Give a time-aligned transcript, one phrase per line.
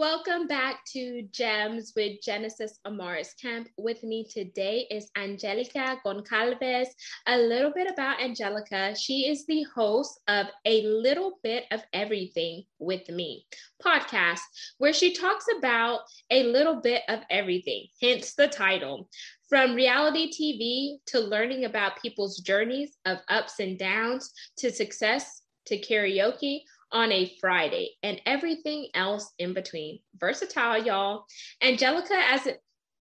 [0.00, 3.68] Welcome back to Gems with Genesis Amaris Camp.
[3.76, 6.86] With me today is Angelica Goncalves.
[7.26, 8.96] A little bit about Angelica.
[8.96, 13.44] She is the host of A Little Bit of Everything with Me
[13.84, 14.40] podcast,
[14.78, 19.06] where she talks about a little bit of everything, hence the title.
[19.50, 25.78] From reality TV to learning about people's journeys of ups and downs to success to
[25.78, 30.00] karaoke on a Friday and everything else in between.
[30.16, 31.24] Versatile, y'all.
[31.62, 32.48] Angelica, as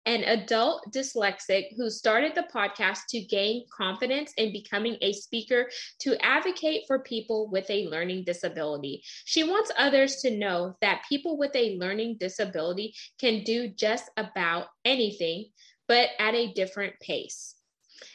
[0.06, 5.68] an adult dyslexic who started the podcast to gain confidence in becoming a speaker
[6.00, 9.02] to advocate for people with a learning disability.
[9.26, 14.68] She wants others to know that people with a learning disability can do just about
[14.82, 15.50] anything,
[15.86, 17.57] but at a different pace.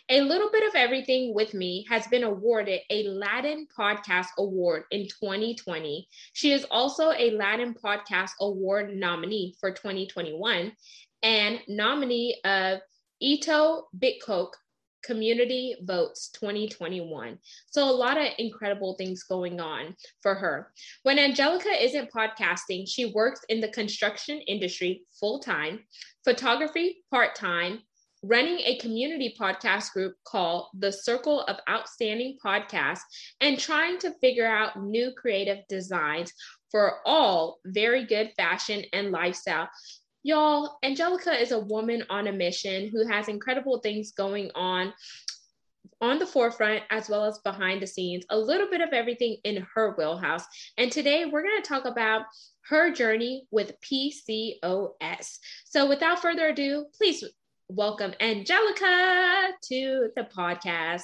[0.10, 5.08] A Little Bit of Everything with Me has been awarded a Latin Podcast Award in
[5.08, 6.08] 2020.
[6.34, 10.72] She is also a Latin Podcast Award nominee for 2021
[11.24, 12.80] and nominee of
[13.22, 14.54] Ito Bitcoke
[15.04, 17.38] Community Votes 2021.
[17.68, 20.72] So, a lot of incredible things going on for her.
[21.04, 25.82] When Angelica isn't podcasting, she works in the construction industry full time,
[26.24, 27.82] photography part time,
[28.24, 33.02] running a community podcast group called the Circle of Outstanding Podcasts
[33.42, 36.32] and trying to figure out new creative designs
[36.72, 39.68] for all very good fashion and lifestyle.
[40.24, 44.94] Y'all, Angelica is a woman on a mission who has incredible things going on
[46.00, 49.68] on the forefront as well as behind the scenes, a little bit of everything in
[49.76, 50.46] her wheelhouse.
[50.78, 52.24] And today we're going to talk about
[52.70, 55.40] her journey with PCOS.
[55.66, 57.22] So without further ado, please
[57.76, 61.02] welcome Angelica to the podcast.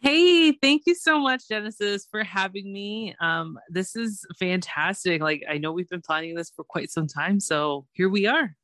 [0.00, 3.14] Hey, thank you so much, Genesis, for having me.
[3.20, 5.22] Um, this is fantastic.
[5.22, 8.56] Like, I know we've been planning this for quite some time, so here we are.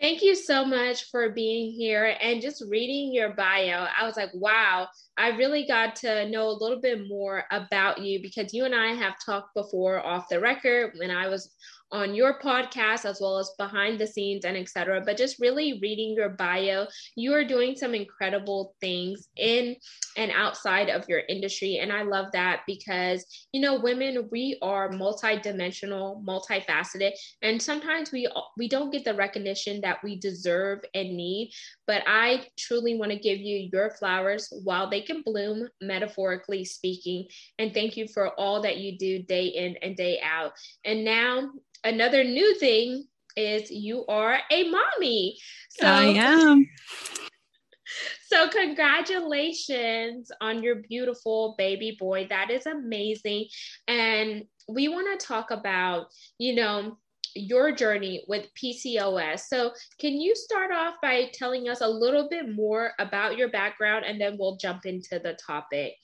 [0.00, 3.86] Thank you so much for being here and just reading your bio.
[3.94, 4.88] I was like, wow,
[5.18, 8.92] I really got to know a little bit more about you because you and I
[8.92, 11.50] have talked before off the record when I was
[11.92, 16.14] on your podcast as well as behind the scenes and etc but just really reading
[16.14, 16.86] your bio
[17.16, 19.76] you are doing some incredible things in
[20.16, 21.78] and outside of your industry.
[21.78, 27.12] And i love that because you know women we are multidimensional multifaceted
[27.42, 31.52] and sometimes we we don't get the recognition that we deserve and need.
[31.86, 37.26] But i truly want to give you your flowers while they can bloom metaphorically speaking.
[37.58, 40.52] And thank you for all that you do day in and day out.
[40.84, 41.50] And now
[41.84, 43.04] another new thing
[43.36, 45.38] is you are a mommy.
[45.70, 46.68] So I am.
[48.28, 52.26] So congratulations on your beautiful baby boy.
[52.30, 53.46] That is amazing.
[53.88, 56.06] And we want to talk about,
[56.38, 56.98] you know,
[57.34, 59.40] your journey with PCOS.
[59.48, 64.04] So, can you start off by telling us a little bit more about your background
[64.04, 65.94] and then we'll jump into the topic?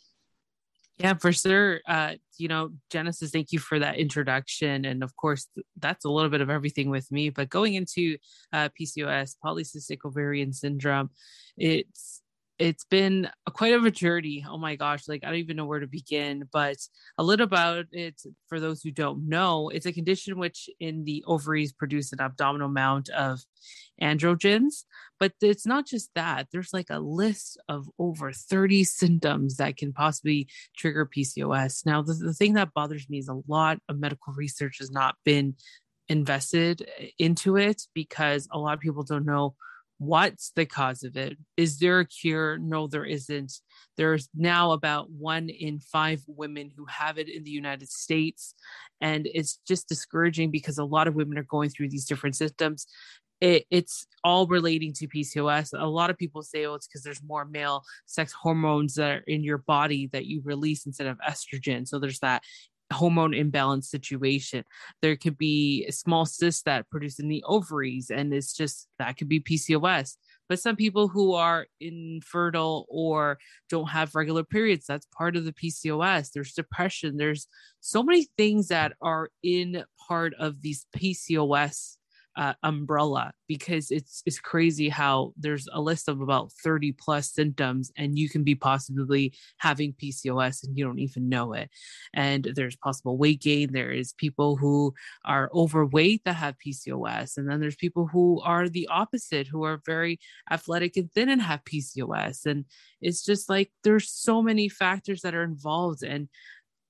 [0.99, 1.81] Yeah, for sure.
[1.87, 4.87] Uh, you know, Genesis, thank you for that introduction.
[4.87, 5.47] And of course,
[5.79, 7.29] that's a little bit of everything with me.
[7.29, 8.17] But going into
[8.53, 11.11] uh, PCOS, polycystic ovarian syndrome,
[11.59, 12.23] it's
[12.59, 14.45] it's been a, quite of a journey.
[14.49, 16.77] Oh my gosh, like I don't even know where to begin, but
[17.19, 21.23] a little about it for those who don't know, it's a condition which in the
[21.27, 23.41] ovaries produce an abdominal amount of
[24.01, 24.85] androgens,
[25.21, 26.49] but it's not just that.
[26.51, 31.85] There's like a list of over 30 symptoms that can possibly trigger PCOS.
[31.85, 35.17] Now, the, the thing that bothers me is a lot of medical research has not
[35.25, 35.55] been
[36.09, 36.89] invested
[37.19, 39.55] into it because a lot of people don't know
[39.99, 41.39] what's the cause of it?
[41.57, 42.59] Is there a cure?
[42.59, 43.53] No there isn't.
[43.97, 48.55] There's now about one in five women who have it in the united states
[49.01, 52.87] and it's just discouraging because a lot of women are going through these different systems.
[53.41, 57.23] it, it's all relating to pcos a lot of people say oh it's because there's
[57.23, 61.87] more male sex hormones that are in your body that you release instead of estrogen.
[61.87, 62.43] So there's that
[62.93, 64.65] hormone imbalance situation.
[65.03, 69.29] There could be small cysts that produce in the ovaries, and it's just that could
[69.29, 70.17] be PCOS.
[70.49, 73.39] But some people who are infertile or
[73.69, 76.31] don't have regular periods, that's part of the PCOS.
[76.33, 77.17] There's depression.
[77.17, 77.49] There's
[77.81, 81.97] so many things that are in part of these PCOS
[82.37, 87.91] uh, umbrella because it's it's crazy how there's a list of about 30 plus symptoms
[87.97, 91.71] and you can be possibly having PCOS and you don't even know it.
[92.15, 93.73] And there's possible weight gain.
[93.73, 94.95] There is people who
[95.25, 99.81] are overweight that have PCOS, and then there's people who are the opposite, who are
[99.87, 100.19] very
[100.51, 102.47] athletic and thin and have PCOS.
[102.47, 102.65] And
[103.01, 106.29] it's just like there's so many factors that are involved and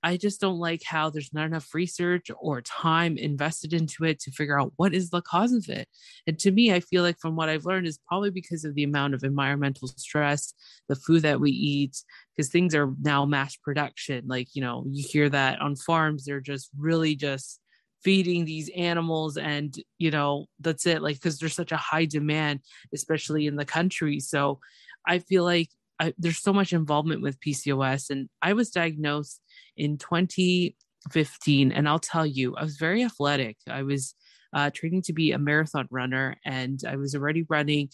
[0.07, 4.31] I just don't like how there's not enough research or time invested into it to
[4.31, 5.89] figure out what is the cause of it.
[6.29, 8.85] And to me, I feel like from what I've learned is probably because of the
[8.85, 10.55] amount of environmental stress,
[10.89, 12.05] the food that we eat,
[12.37, 14.29] because things are now mass production.
[14.29, 17.61] Like, you know, you hear that on farms, they're just really just
[18.05, 22.61] feeding these animals and you know that's it like because there's such a high demand
[22.95, 24.61] especially in the country so
[25.09, 29.41] i feel like I, there's so much involvement with pcos and i was diagnosed
[29.77, 34.15] in 2015 and i'll tell you i was very athletic i was
[34.53, 37.89] uh, training to be a marathon runner and i was already running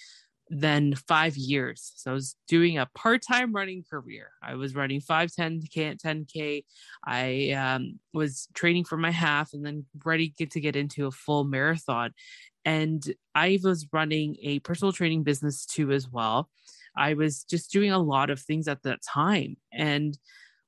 [0.52, 1.92] then five years.
[1.96, 4.30] So I was doing a part-time running career.
[4.42, 6.64] I was running 5, 10K, 10K.
[7.04, 11.44] I um, was training for my half and then ready to get into a full
[11.44, 12.12] marathon.
[12.66, 13.02] And
[13.34, 16.50] I was running a personal training business too as well.
[16.96, 19.56] I was just doing a lot of things at that time.
[19.72, 20.16] And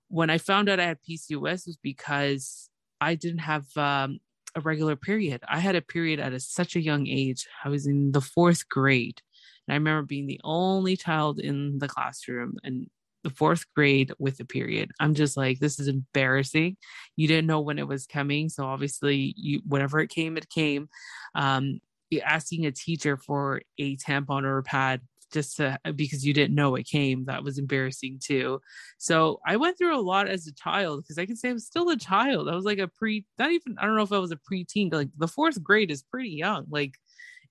[0.09, 2.69] when I found out I had PCOS was because
[3.01, 4.21] I didn't have um,
[4.55, 5.43] a regular period.
[5.49, 7.47] I had a period at a, such a young age.
[7.65, 9.21] I was in the fourth grade
[9.67, 12.87] and I remember being the only child in the classroom and
[13.23, 14.93] the fourth grade with a period.
[15.01, 16.77] I'm just like, this is embarrassing.
[17.17, 18.51] You didn't know when it was coming.
[18.51, 20.89] So obviously you whenever it came, it came.
[21.35, 21.81] Um,
[22.25, 25.01] asking a teacher for a tampon or a pad
[25.33, 28.61] just to, uh, because you didn't know it came that was embarrassing too
[28.99, 31.89] so i went through a lot as a child because i can say i'm still
[31.91, 34.33] a child i was like a pre not even i don't know if i was
[34.33, 36.95] a preteen like the fourth grade is pretty young like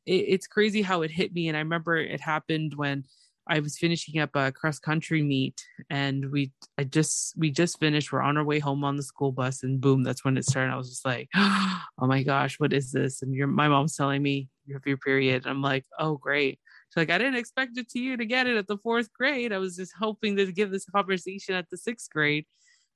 [0.05, 1.47] it, it's crazy how it hit me.
[1.47, 3.05] And I remember it happened when
[3.47, 8.11] I was finishing up a cross country meet and we I just we just finished.
[8.11, 10.71] We're on our way home on the school bus and boom, that's when it started.
[10.71, 13.21] I was just like, oh my gosh, what is this?
[13.21, 15.45] And your my mom's telling me you have your period.
[15.45, 16.59] I'm like, oh great.
[16.93, 19.51] She's like, I didn't expect it to you to get it at the fourth grade.
[19.51, 22.45] I was just hoping to give this conversation at the sixth grade.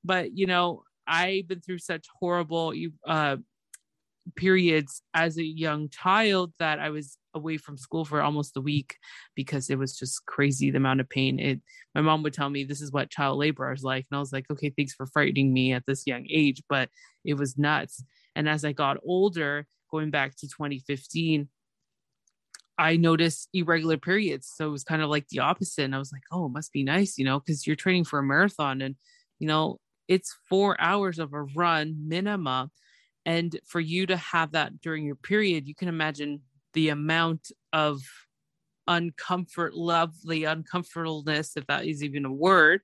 [0.04, 2.72] But you know, I've been through such horrible
[3.06, 3.38] uh
[4.36, 8.96] periods as a young child that I was away from school for almost a week
[9.34, 11.40] because it was just crazy the amount of pain.
[11.40, 11.60] It
[11.94, 14.06] my mom would tell me this is what child labor is like.
[14.10, 16.88] And I was like, okay, thanks for frightening me at this young age, but
[17.24, 18.04] it was nuts.
[18.36, 21.48] And as I got older, going back to 2015,
[22.78, 24.52] I noticed irregular periods.
[24.54, 25.82] So it was kind of like the opposite.
[25.82, 28.18] And I was like, oh, it must be nice, you know, because you're training for
[28.20, 28.94] a marathon and,
[29.38, 32.70] you know, it's four hours of a run minimum
[33.26, 36.40] and for you to have that during your period you can imagine
[36.72, 38.00] the amount of
[38.88, 42.80] uncomfort lovely uncomfortableness if that is even a word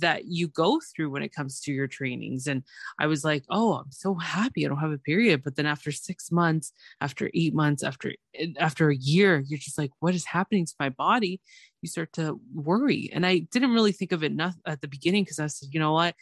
[0.00, 2.46] that you go through when it comes to your trainings.
[2.46, 2.62] And
[2.98, 5.42] i was like oh i'm so happy i don't have a period.
[5.44, 8.12] But then after six months after eight months after
[8.58, 11.40] after a year you're just like what is happening to my body?
[11.80, 13.10] You start to worry.
[13.12, 15.80] And i didn't really think of it enough at the beginning because i said you
[15.80, 16.14] know what?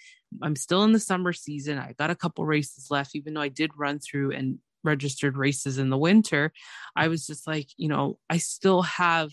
[0.43, 1.79] I'm still in the summer season.
[1.79, 5.79] I got a couple races left even though i did run through and registered races
[5.79, 6.53] in the winter
[6.95, 9.31] i was just like you know i still have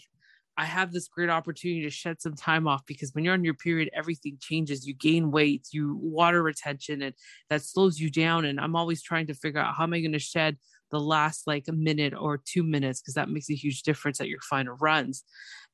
[0.57, 3.55] I have this great opportunity to shed some time off because when you're on your
[3.55, 4.85] period, everything changes.
[4.85, 7.15] You gain weight, you water retention, and
[7.49, 8.45] that slows you down.
[8.45, 10.57] And I'm always trying to figure out how am I going to shed
[10.91, 14.29] the last like a minute or two minutes because that makes a huge difference at
[14.29, 15.23] your final runs.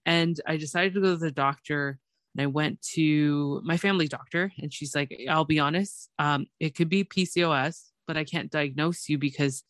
[0.06, 2.00] And I decided to go to the doctor
[2.36, 6.74] and I went to my family doctor and she's like, I'll be honest, um, it
[6.74, 9.64] could be PCOS, but I can't diagnose you because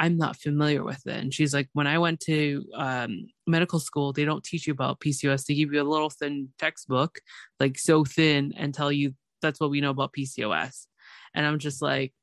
[0.00, 1.16] I'm not familiar with it.
[1.16, 4.98] And she's like, when I went to um, medical school, they don't teach you about
[5.00, 5.44] PCOS.
[5.44, 7.20] They give you a little thin textbook,
[7.60, 10.86] like so thin, and tell you that's what we know about PCOS.
[11.34, 12.14] And I'm just like,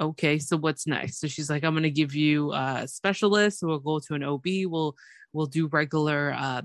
[0.00, 1.20] okay, so what's next?
[1.20, 3.60] So she's like, I'm going to give you a specialist.
[3.62, 4.46] We'll go to an OB.
[4.64, 4.96] We'll
[5.32, 6.62] we'll do regular uh,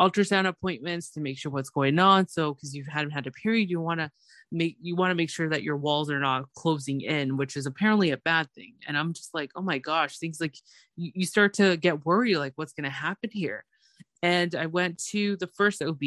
[0.00, 2.26] ultrasound appointments to make sure what's going on.
[2.26, 4.10] So because you haven't had a period, you want to
[4.52, 7.66] make you want to make sure that your walls are not closing in which is
[7.66, 8.74] apparently a bad thing.
[8.86, 10.56] And i'm just like oh my gosh things like
[10.96, 13.64] you, you start to get worried like what's going to happen here?
[14.22, 16.02] And i went to the first ob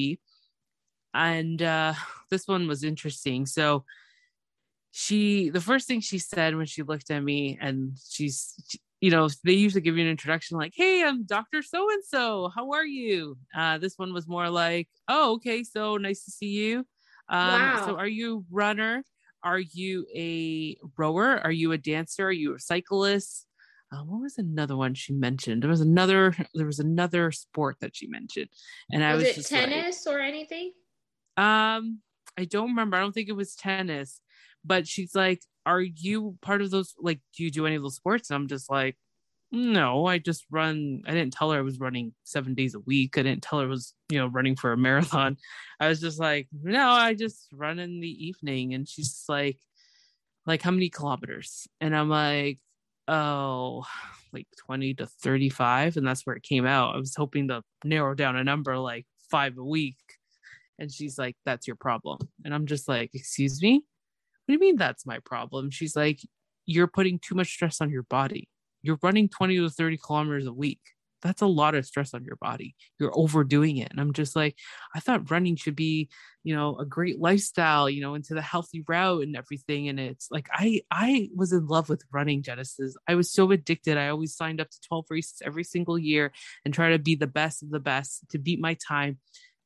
[1.14, 1.94] and uh
[2.30, 3.46] this one was interesting.
[3.46, 3.86] So
[4.92, 9.12] she the first thing she said when she looked at me and she's she, you
[9.12, 12.72] know they usually give you an introduction like hey i'm dr so and so how
[12.72, 16.86] are you uh this one was more like oh okay so nice to see you
[17.30, 17.84] um, wow.
[17.86, 19.04] So, are you runner?
[19.44, 21.40] Are you a rower?
[21.44, 22.28] Are you a dancer?
[22.28, 23.46] Are you a cyclist?
[23.92, 25.64] Uh, what was another one she mentioned?
[25.64, 26.36] There was another.
[26.54, 28.50] There was another sport that she mentioned,
[28.92, 30.74] and was I was it tennis like, or anything.
[31.38, 32.00] Um,
[32.38, 32.98] I don't remember.
[32.98, 34.20] I don't think it was tennis,
[34.64, 36.94] but she's like, "Are you part of those?
[37.00, 38.98] Like, do you do any of those sports?" And I'm just like,
[39.54, 41.04] no, I just run.
[41.06, 43.20] I didn't tell her I was running seven days a week.
[43.20, 45.38] I didn't tell her I was, you know, running for a marathon.
[45.80, 48.74] I was just like, no, I just run in the evening.
[48.74, 49.60] And she's like,
[50.48, 51.68] like how many kilometers?
[51.80, 52.58] And I'm like,
[53.08, 53.86] oh,
[54.34, 55.98] like 20 to 35.
[55.98, 56.96] And that's where it came out.
[56.96, 59.98] I was hoping to narrow down a number like five a week.
[60.80, 62.18] And she's like, that's your problem.
[62.44, 63.84] And I'm just like, excuse me?
[64.46, 65.72] What do you mean that's my problem?
[65.72, 66.20] She's like,
[66.66, 68.50] you're putting too much stress on your body.
[68.82, 70.80] You're running 20 to 30 kilometers a week
[71.24, 72.76] that's a lot of stress on your body.
[73.00, 73.90] You're overdoing it.
[73.90, 74.58] And I'm just like,
[74.94, 76.10] I thought running should be,
[76.44, 79.88] you know, a great lifestyle, you know, into the healthy route and everything.
[79.88, 82.96] And it's like I I was in love with running Genesis.
[83.08, 83.98] I was so addicted.
[83.98, 86.34] I always signed up to 12 races every single year
[86.66, 89.18] and try to be the best of the best to beat my time.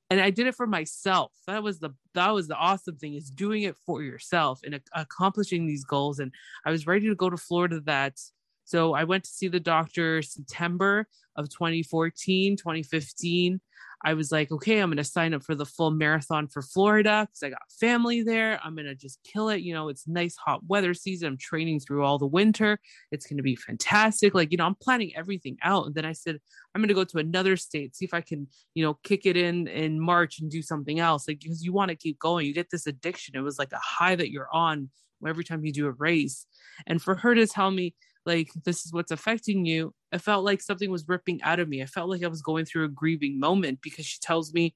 [0.10, 1.34] And I did it for myself.
[1.48, 5.66] That was the that was the awesome thing is doing it for yourself and accomplishing
[5.66, 6.20] these goals.
[6.20, 6.32] And
[6.66, 8.18] I was ready to go to Florida that
[8.64, 13.62] so I went to see the doctor September of 2014, 2015.
[14.06, 17.28] I was like, okay, I'm going to sign up for the full marathon for Florida
[17.28, 18.60] because I got family there.
[18.64, 19.62] I'm going to just kill it.
[19.62, 21.30] You know, it's nice hot weather season.
[21.30, 22.80] I'm training through all the winter.
[23.12, 24.36] It's going to be fantastic.
[24.36, 25.88] Like, you know, I'm planning everything out.
[25.88, 26.38] And then I said,
[26.76, 29.36] I'm going to go to another state, see if I can, you know, kick it
[29.36, 31.28] in in March and do something else.
[31.28, 32.46] Like, because you want to keep going.
[32.46, 33.36] You get this addiction.
[33.36, 34.90] It was like a high that you're on
[35.28, 36.46] every time you do a race.
[36.86, 37.96] And for her to tell me,
[38.28, 39.94] like this is what's affecting you.
[40.12, 41.82] I felt like something was ripping out of me.
[41.82, 44.76] I felt like i was going through a grieving moment because she tells me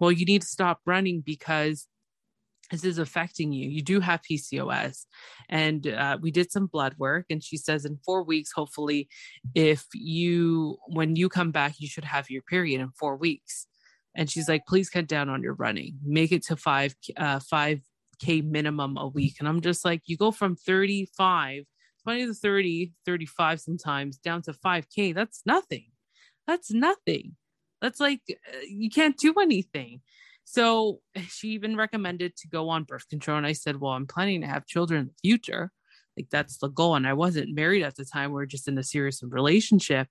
[0.00, 1.86] well you need to stop running because
[2.70, 3.68] this is affecting you.
[3.68, 5.04] You do have pcos
[5.48, 9.08] and uh, we did some blood work and she says in four weeks hopefully
[9.54, 13.66] if you when you come back you should have your period in four weeks.
[14.16, 15.98] And she's like please cut down on your running.
[16.04, 19.36] Make it to five uh, 5k minimum a week.
[19.40, 21.64] And i'm just like you go from 35
[22.04, 25.14] 20 to 30, 35 sometimes down to 5K.
[25.14, 25.86] That's nothing.
[26.46, 27.36] That's nothing.
[27.80, 30.00] That's like, uh, you can't do anything.
[30.44, 33.38] So she even recommended to go on birth control.
[33.38, 35.70] And I said, Well, I'm planning to have children in the future.
[36.16, 36.94] Like, that's the goal.
[36.94, 38.32] And I wasn't married at the time.
[38.32, 40.06] We are just in a serious relationship.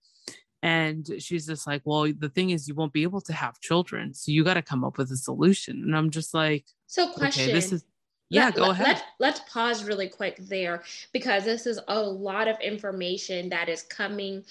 [0.62, 4.14] And she's just like, Well, the thing is, you won't be able to have children.
[4.14, 5.84] So you got to come up with a solution.
[5.84, 7.44] And I'm just like, So, question.
[7.44, 7.86] Okay, this is
[8.30, 8.88] yeah, let, go ahead.
[8.88, 13.84] Let, let's pause really quick there because this is a lot of information that is
[13.84, 14.44] coming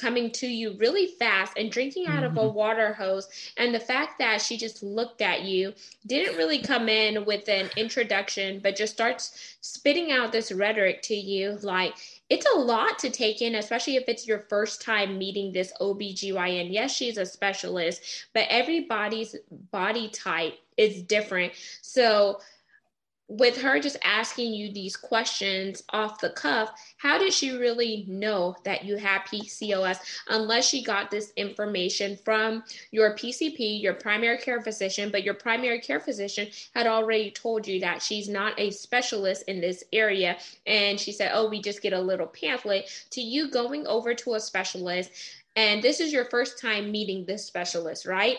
[0.00, 2.36] coming to you really fast and drinking out mm-hmm.
[2.36, 2.56] of a mm-hmm.
[2.56, 5.72] water hose and the fact that she just looked at you
[6.06, 11.14] didn't really come in with an introduction but just starts spitting out this rhetoric to
[11.14, 11.94] you like
[12.30, 16.72] it's a lot to take in especially if it's your first time meeting this OBGYN
[16.72, 19.36] yes she's a specialist but everybody's
[19.70, 22.40] body type is different so
[23.30, 28.56] with her just asking you these questions off the cuff, how did she really know
[28.64, 34.60] that you have PCOS unless she got this information from your PCP, your primary care
[34.60, 39.44] physician, but your primary care physician had already told you that she's not a specialist
[39.46, 40.36] in this area.
[40.66, 44.34] And she said, Oh, we just get a little pamphlet to you going over to
[44.34, 45.10] a specialist.
[45.54, 48.38] And this is your first time meeting this specialist, right?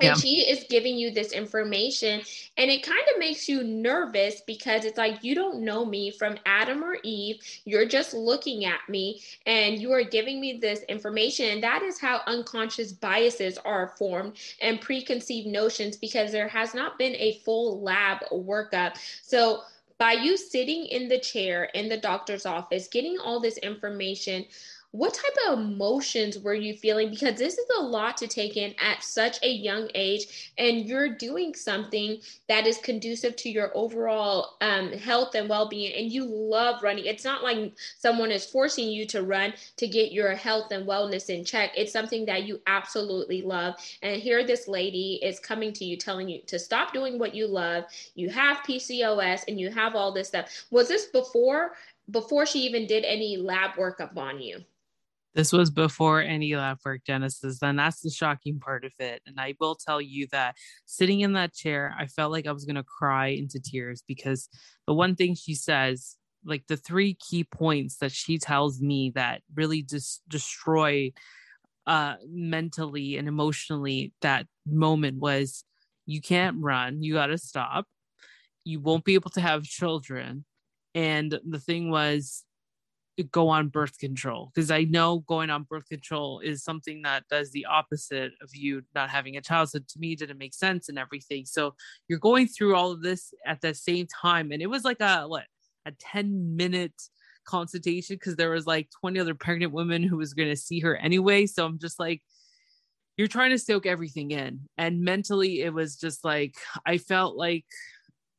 [0.00, 0.14] And yeah.
[0.14, 2.22] she is giving you this information
[2.56, 6.38] and it kind of makes you nervous because it's like you don't know me from
[6.44, 7.40] adam or eve.
[7.64, 11.50] You're just looking at me and you are giving me this information.
[11.50, 16.98] And that is how unconscious biases are formed and preconceived notions because there has not
[16.98, 18.96] been a full lab workup.
[19.22, 19.62] So
[19.98, 24.44] by you sitting in the chair in the doctor's office getting all this information
[24.92, 27.08] what type of emotions were you feeling?
[27.08, 31.16] Because this is a lot to take in at such a young age, and you're
[31.16, 36.26] doing something that is conducive to your overall um, health and well being, and you
[36.26, 37.06] love running.
[37.06, 41.30] It's not like someone is forcing you to run to get your health and wellness
[41.30, 41.72] in check.
[41.74, 43.76] It's something that you absolutely love.
[44.02, 47.46] And here, this lady is coming to you telling you to stop doing what you
[47.46, 47.84] love.
[48.14, 50.66] You have PCOS and you have all this stuff.
[50.70, 51.76] Was this before?
[52.10, 54.62] Before she even did any lab workup on you?
[55.34, 57.62] This was before any lab work, Genesis.
[57.62, 59.22] And that's the shocking part of it.
[59.26, 62.64] And I will tell you that sitting in that chair, I felt like I was
[62.64, 64.48] going to cry into tears because
[64.86, 69.42] the one thing she says, like the three key points that she tells me that
[69.54, 71.12] really just destroy
[71.86, 75.64] uh mentally and emotionally that moment was
[76.06, 77.86] you can't run you got to stop
[78.64, 80.44] you won't be able to have children
[80.94, 82.44] and the thing was
[83.30, 87.50] go on birth control because I know going on birth control is something that does
[87.50, 89.68] the opposite of you not having a child.
[89.68, 91.44] So to me, it didn't make sense and everything.
[91.44, 91.74] So
[92.08, 95.24] you're going through all of this at the same time, and it was like a
[95.28, 95.44] what
[95.84, 96.94] a 10 minute
[97.44, 100.96] consultation because there was like 20 other pregnant women who was going to see her
[100.96, 101.44] anyway.
[101.44, 102.22] So I'm just like,
[103.16, 106.54] you're trying to soak everything in, and mentally, it was just like
[106.86, 107.66] I felt like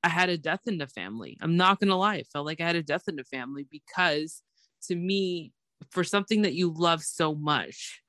[0.03, 1.37] I had a death in the family.
[1.41, 2.15] I'm not going to lie.
[2.15, 4.41] I felt like I had a death in the family because
[4.87, 5.51] to me,
[5.91, 8.03] for something that you love so much,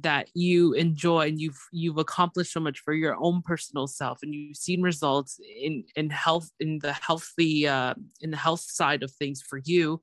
[0.00, 4.34] that you enjoy and you've you've accomplished so much for your own personal self and
[4.34, 9.10] you've seen results in in health in the healthy uh in the health side of
[9.12, 10.00] things for you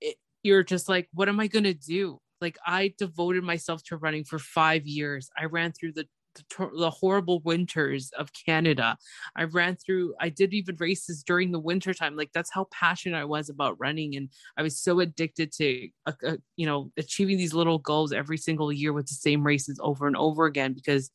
[0.00, 2.18] it, you're just like what am i going to do?
[2.40, 5.28] Like i devoted myself to running for 5 years.
[5.36, 6.06] I ran through the
[6.38, 8.96] the, the horrible winters of Canada.
[9.36, 12.16] I ran through, I did even races during the winter time.
[12.16, 14.16] Like that's how passionate I was about running.
[14.16, 18.38] And I was so addicted to, uh, uh, you know, achieving these little goals every
[18.38, 21.10] single year with the same races over and over again because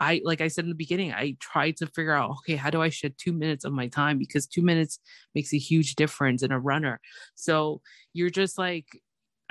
[0.00, 2.82] I, like I said in the beginning, I tried to figure out, okay, how do
[2.82, 4.18] I shed two minutes of my time?
[4.18, 4.98] Because two minutes
[5.32, 7.00] makes a huge difference in a runner.
[7.36, 9.00] So you're just like,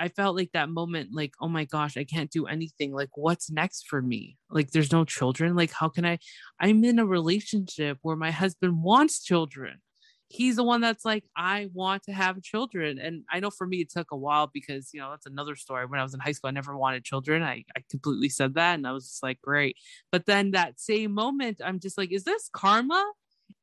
[0.02, 2.92] I felt like that moment, like, oh my gosh, I can't do anything.
[2.92, 4.36] Like, what's next for me?
[4.50, 5.54] Like, there's no children.
[5.54, 6.18] Like, how can I?
[6.58, 9.78] I'm in a relationship where my husband wants children.
[10.26, 12.98] He's the one that's like, I want to have children.
[12.98, 15.86] And I know for me, it took a while because, you know, that's another story.
[15.86, 17.44] When I was in high school, I never wanted children.
[17.44, 18.74] I, I completely said that.
[18.74, 19.76] And I was just like, great.
[20.10, 23.04] But then that same moment, I'm just like, is this karma?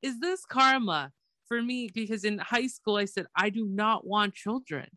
[0.01, 1.11] Is this karma
[1.49, 1.89] for me?
[1.93, 4.87] Because in high school, I said, I do not want children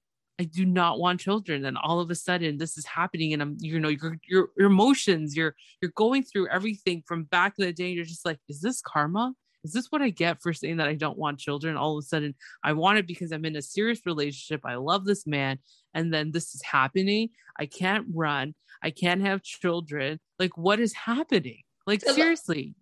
[0.42, 1.64] I do not want children.
[1.64, 3.32] And all of a sudden this is happening.
[3.32, 7.54] And I'm, you know, your, your, your emotions, you're, you're going through everything from back
[7.58, 7.90] in the day.
[7.90, 9.34] You're just like, is this karma?
[9.62, 11.76] Is this what I get for saying that I don't want children?
[11.76, 12.34] All of a sudden
[12.64, 14.62] I want it because I'm in a serious relationship.
[14.64, 15.60] I love this man.
[15.94, 17.28] And then this is happening.
[17.56, 18.56] I can't run.
[18.82, 20.18] I can't have children.
[20.40, 21.60] Like what is happening?
[21.86, 22.74] Like seriously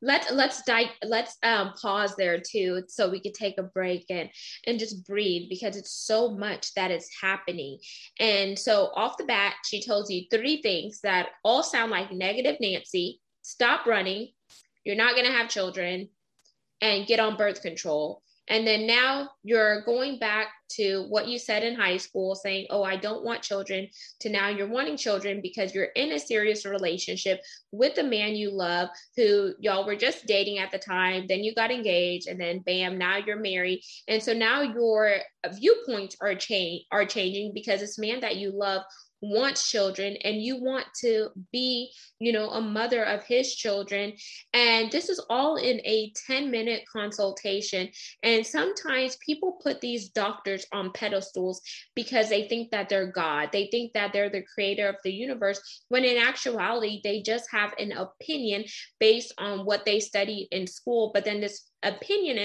[0.00, 4.30] let's let's di- let's um pause there too so we could take a break and
[4.66, 7.78] and just breathe because it's so much that is happening.
[8.20, 12.56] And so off the bat she tells you three things that all sound like negative
[12.60, 13.20] nancy.
[13.42, 14.28] Stop running.
[14.84, 16.08] You're not going to have children.
[16.80, 21.62] And get on birth control and then now you're going back to what you said
[21.62, 23.88] in high school, saying, Oh, I don't want children,
[24.20, 27.40] to now you're wanting children because you're in a serious relationship
[27.72, 31.26] with the man you love who y'all were just dating at the time.
[31.28, 33.82] Then you got engaged, and then bam, now you're married.
[34.08, 35.16] And so now your
[35.54, 38.82] viewpoints are change are changing because this man that you love
[39.20, 44.12] wants children and you want to be, you know, a mother of his children.
[44.52, 47.88] And this is all in a 10 minute consultation.
[48.22, 51.60] And sometimes people put these doctors on pedestals
[51.94, 53.50] because they think that they're God.
[53.52, 57.74] They think that they're the creator of the universe, when in actuality, they just have
[57.78, 58.64] an opinion
[59.00, 61.10] based on what they studied in school.
[61.12, 62.38] But then this opinion,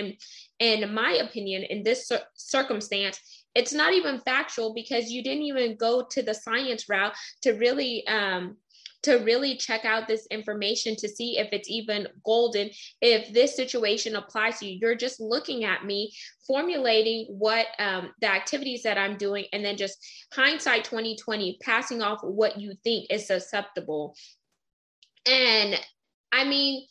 [0.59, 3.19] and in my opinion, in this circumstance,
[3.55, 8.05] it's not even factual because you didn't even go to the science route to really
[8.07, 8.57] um,
[9.03, 12.69] to really check out this information to see if it's even golden.
[13.01, 16.13] If this situation applies to you you're just looking at me
[16.47, 19.97] formulating what um, the activities that i'm doing and then just
[20.33, 24.15] hindsight 2020 passing off what you think is susceptible.
[25.25, 25.79] And
[26.31, 26.85] i mean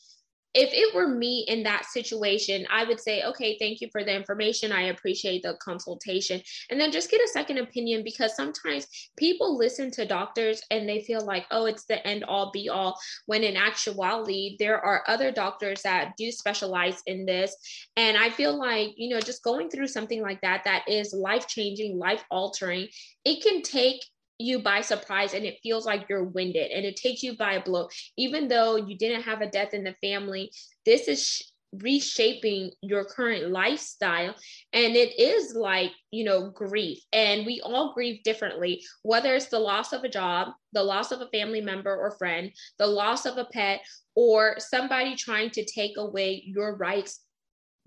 [0.54, 4.14] if it were me in that situation, I would say, okay, thank you for the
[4.14, 4.72] information.
[4.72, 6.42] I appreciate the consultation.
[6.70, 8.86] And then just get a second opinion because sometimes
[9.16, 12.98] people listen to doctors and they feel like, oh, it's the end all be all.
[13.26, 17.56] When in actuality, there are other doctors that do specialize in this.
[17.96, 21.46] And I feel like, you know, just going through something like that, that is life
[21.48, 22.88] changing, life altering,
[23.24, 24.02] it can take
[24.42, 27.62] you by surprise and it feels like you're winded and it takes you by a
[27.62, 27.88] blow.
[28.16, 30.50] Even though you didn't have a death in the family
[30.84, 31.42] this is sh-
[31.80, 34.34] reshaping your current lifestyle.
[34.74, 36.98] And it is like you know grief.
[37.12, 41.20] And we all grieve differently whether it's the loss of a job the loss of
[41.20, 43.80] a family member or friend the loss of a pet
[44.14, 47.20] or somebody trying to take away your rights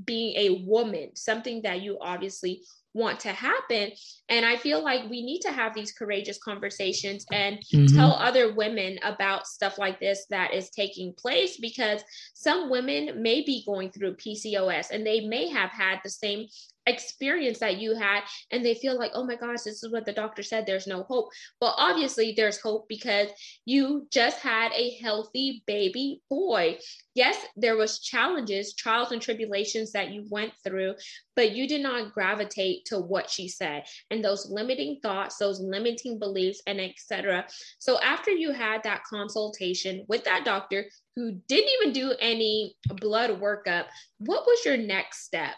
[0.03, 2.62] being a woman something that you obviously
[2.95, 3.91] want to happen.
[4.29, 7.93] And I feel like we need to have these courageous conversations and mm-hmm.
[7.95, 12.01] tell other women about stuff like this that is taking place because
[12.34, 16.47] some women may be going through PCOS and they may have had the same
[16.88, 18.21] experience that you had
[18.52, 21.04] and they feel like oh my gosh this is what the doctor said there's no
[21.04, 21.30] hope.
[21.60, 23.30] But obviously there's hope because
[23.65, 26.78] you just had a healthy baby boy.
[27.13, 30.95] Yes there was challenges trials and tribulations that you went through
[31.36, 36.19] but you did not gravitate to what she said and those limiting thoughts those limiting
[36.19, 37.45] beliefs and etc
[37.80, 43.30] so after you had that consultation with that doctor who didn't even do any blood
[43.41, 43.86] workup
[44.19, 45.56] what was your next step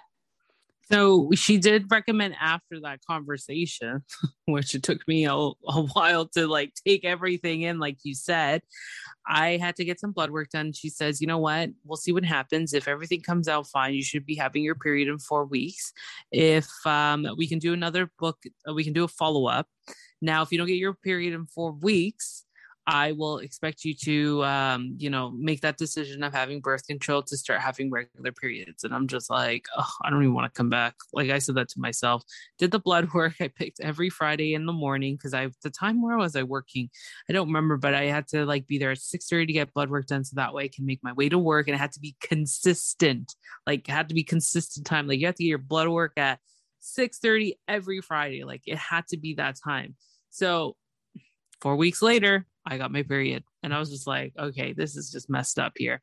[0.91, 4.03] So she did recommend after that conversation,
[4.45, 8.61] which it took me a, a while to like take everything in, like you said.
[9.25, 10.71] I had to get some blood work done.
[10.71, 11.69] She says, you know what?
[11.83, 12.73] We'll see what happens.
[12.73, 15.91] If everything comes out fine, you should be having your period in four weeks.
[16.31, 18.37] If um, we can do another book,
[18.73, 19.67] we can do a follow up.
[20.21, 22.45] Now, if you don't get your period in four weeks,
[22.89, 27.21] I will expect you to, um, you know, make that decision of having birth control
[27.23, 28.85] to start having regular periods.
[28.85, 30.95] And I'm just like, oh, I don't even want to come back.
[31.11, 32.23] Like I said that to myself.
[32.57, 33.35] Did the blood work.
[33.41, 36.89] I picked every Friday in the morning because I, the time where was I working?
[37.29, 39.89] I don't remember, but I had to like be there at 6:30 to get blood
[39.89, 41.67] work done, so that way I can make my way to work.
[41.67, 43.35] And it had to be consistent.
[43.65, 45.07] Like had to be consistent time.
[45.07, 46.39] Like you have to get your blood work at
[46.79, 48.45] 6:30 every Friday.
[48.45, 49.95] Like it had to be that time.
[50.29, 50.77] So
[51.61, 53.43] four weeks later, I got my period.
[53.63, 56.01] And I was just like, okay, this is just messed up here.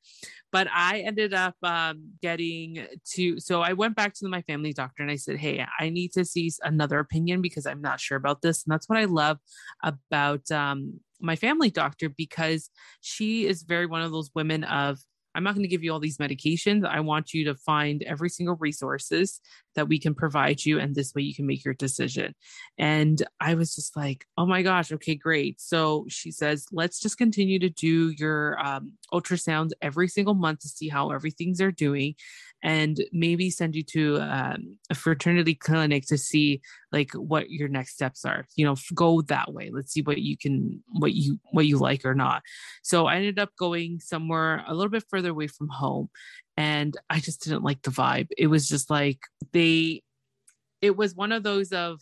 [0.51, 5.03] But I ended up um, getting to, so I went back to my family doctor
[5.03, 8.43] and I said, hey, I need to see another opinion because I'm not sure about
[8.43, 8.65] this.
[8.65, 9.39] And that's what I love
[9.83, 14.99] about um, my family doctor because she is very one of those women of,
[15.35, 16.87] I'm not going to give you all these medications.
[16.87, 19.41] I want you to find every single resources
[19.75, 20.79] that we can provide you.
[20.79, 22.35] And this way you can make your decision.
[22.79, 25.61] And I was just like, oh my gosh, okay, great.
[25.61, 30.69] So she says, let's just continue to do your um, ultrasounds every single month to
[30.69, 32.15] see how everything's are doing
[32.63, 36.61] and maybe send you to um, a fraternity clinic to see
[36.93, 38.47] like what your next steps are.
[38.57, 39.71] You know go that way.
[39.73, 42.43] Let's see what you can what you what you like or not.
[42.83, 46.09] So i ended up going somewhere a little bit further away from home
[46.57, 48.29] and i just didn't like the vibe.
[48.39, 49.19] It was just like
[49.53, 50.03] they
[50.81, 52.01] it was one of those of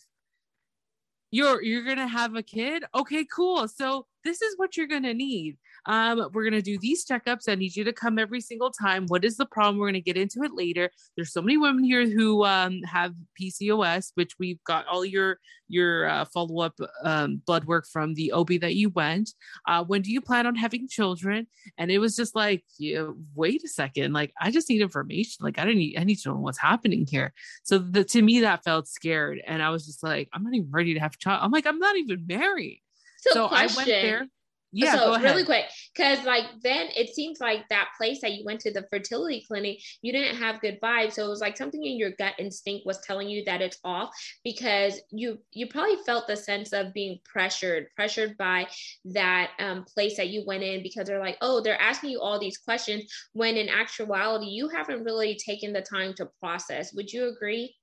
[1.31, 2.85] you're you're gonna have a kid?
[2.95, 3.67] Okay cool.
[3.69, 5.57] So this is what you're gonna need
[5.87, 7.49] um, we're going to do these checkups.
[7.49, 9.07] I need you to come every single time.
[9.09, 9.79] What is the problem?
[9.79, 10.91] We're going to get into it later.
[11.17, 16.07] There's so many women here who um, have PCOS, which we've got all your your
[16.07, 19.31] uh, follow up um, blood work from the OB that you went.
[19.67, 21.47] Uh, when do you plan on having children?
[21.79, 24.13] And it was just like, yeah, wait a second.
[24.13, 25.45] Like, I just need information.
[25.45, 27.33] Like, I don't need, I need to know what's happening here.
[27.63, 29.41] So the, to me, that felt scared.
[29.47, 31.41] And I was just like, I'm not even ready to have a child.
[31.43, 32.83] I'm like, I'm not even married.
[33.23, 34.27] So, so I went there.
[34.73, 38.61] Yeah so really quick because like then it seems like that place that you went
[38.61, 41.13] to the fertility clinic you didn't have good vibes.
[41.13, 44.11] So it was like something in your gut instinct was telling you that it's off
[44.45, 48.67] because you you probably felt the sense of being pressured pressured by
[49.05, 52.41] that um, place that you went in because they're like oh they're asking you all
[52.41, 53.05] these questions
[53.35, 56.95] when in actuality you haven't really taken the time to process.
[56.95, 57.77] Would you agree?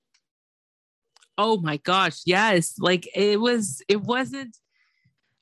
[1.38, 2.74] Oh my gosh yes.
[2.80, 4.56] Like it was it wasn't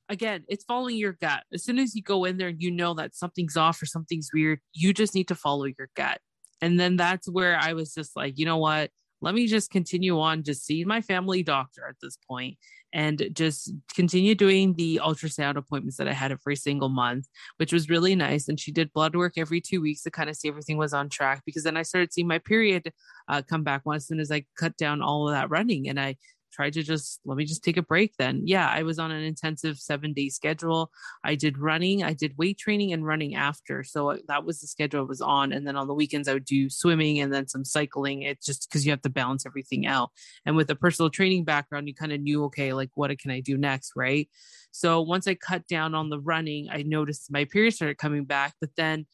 [0.08, 1.42] again, it's following your gut.
[1.52, 4.30] As soon as you go in there and you know that something's off or something's
[4.32, 6.20] weird, you just need to follow your gut.
[6.60, 8.90] And then that's where I was just like, you know what?
[9.20, 12.56] Let me just continue on, just see my family doctor at this point
[12.92, 17.26] and just continue doing the ultrasound appointments that I had every single month,
[17.58, 18.48] which was really nice.
[18.48, 21.08] And she did blood work every two weeks to kind of see everything was on
[21.08, 22.92] track because then I started seeing my period
[23.28, 25.88] uh, come back as soon as I cut down all of that running.
[25.88, 26.16] And I
[26.58, 28.42] tried to just let me just take a break then.
[28.44, 30.90] Yeah, I was on an intensive seven day schedule.
[31.22, 33.84] I did running, I did weight training and running after.
[33.84, 35.52] So uh, that was the schedule I was on.
[35.52, 38.22] And then on the weekends, I would do swimming and then some cycling.
[38.22, 40.10] It's just because you have to balance everything out.
[40.44, 43.38] And with a personal training background, you kind of knew, okay, like what can I
[43.38, 43.92] do next?
[43.94, 44.28] Right.
[44.72, 48.54] So once I cut down on the running, I noticed my period started coming back.
[48.60, 49.06] But then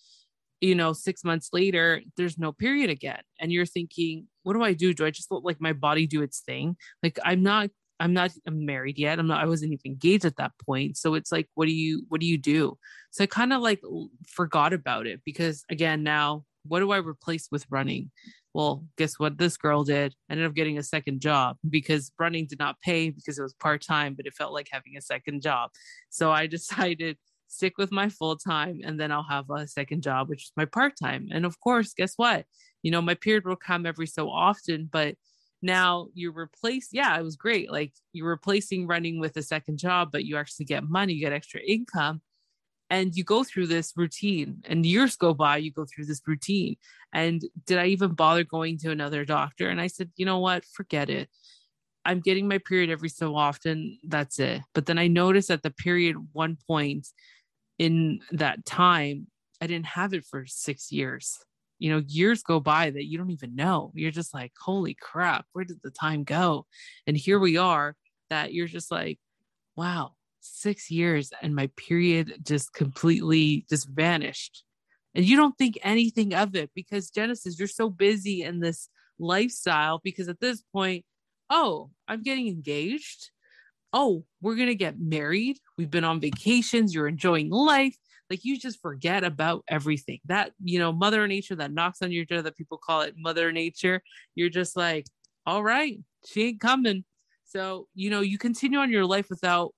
[0.61, 3.20] you know, six months later, there's no period again.
[3.38, 4.94] And you're thinking, what do I do?
[4.94, 6.76] Do I just let like my body do its thing?
[7.02, 9.18] Like I'm not, I'm not I'm married yet.
[9.18, 10.96] I'm not, I wasn't even engaged at that point.
[10.96, 12.78] So it's like, what do you, what do you do?
[13.11, 13.80] So I kind of like
[14.26, 18.11] forgot about it because again, now what do I replace with running?
[18.52, 20.14] Well, guess what this girl did?
[20.28, 23.54] I Ended up getting a second job because running did not pay because it was
[23.54, 25.70] part time, but it felt like having a second job.
[26.11, 30.28] So I decided stick with my full time and then I'll have a second job,
[30.28, 31.28] which is my part time.
[31.33, 32.44] And of course, guess what?
[32.85, 35.16] You know, my period will come every so often, but
[35.62, 37.73] now you replace, yeah, it was great.
[37.73, 41.33] Like you're replacing running with a second job, but you actually get money, you get
[41.33, 42.20] extra income.
[42.90, 46.77] And you go through this routine, and years go by, you go through this routine.
[47.14, 49.70] And did I even bother going to another doctor?
[49.70, 50.64] And I said, you know what?
[50.66, 51.31] Forget it.
[52.05, 53.99] I'm getting my period every so often.
[54.05, 54.61] That's it.
[54.75, 57.09] But then I noticed at the period one point
[57.79, 59.29] in that time,
[59.62, 61.38] I didn't have it for six years.
[61.85, 63.92] You know, years go by that you don't even know.
[63.94, 66.64] You're just like, holy crap, where did the time go?
[67.07, 67.94] And here we are,
[68.31, 69.18] that you're just like,
[69.77, 74.64] wow, six years and my period just completely just vanished.
[75.14, 80.01] and you don't think anything of it because Genesis, you're so busy in this lifestyle
[80.03, 81.05] because at this point,
[81.51, 83.31] oh, I'm getting engaged.
[83.92, 85.59] Oh, we're going to get married.
[85.79, 86.94] We've been on vacations.
[86.94, 87.97] You're enjoying life.
[88.31, 90.21] Like you just forget about everything.
[90.27, 93.53] That, you know, mother nature that knocks on your door that people call it mother
[93.53, 94.03] nature.
[94.35, 95.07] You're just like,
[95.47, 97.05] all right, she ain't coming.
[97.45, 99.75] So, you know, you continue on your life without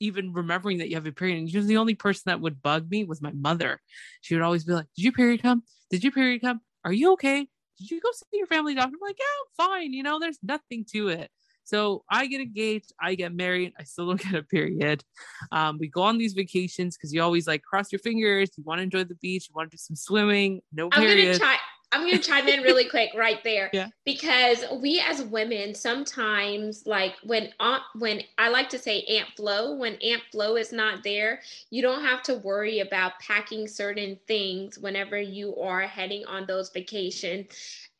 [0.00, 1.38] even remembering that you have a period.
[1.38, 3.80] And you're the only person that would bug me was my mother.
[4.22, 5.62] She would always be like, Did you period come?
[5.90, 6.60] Did you period come?
[6.84, 7.46] Are you okay?
[7.78, 8.94] Did you go see your family doctor?
[8.94, 9.92] I'm like, Yeah, I'm fine.
[9.92, 11.30] You know, there's nothing to it.
[11.70, 15.04] So I get engaged, I get married, I still don't get a period.
[15.52, 18.80] Um, we go on these vacations because you always like cross your fingers, you want
[18.80, 21.34] to enjoy the beach, you want to do some swimming, no period.
[21.34, 21.58] I'm gonna,
[21.92, 23.70] I'm going to chime in really quick right there.
[23.80, 23.88] Yeah.
[24.04, 29.74] because we as women sometimes like when aunt when I like to say Aunt Flo
[29.76, 34.78] when Aunt Flo is not there you don't have to worry about packing certain things
[34.78, 37.46] whenever you are heading on those vacations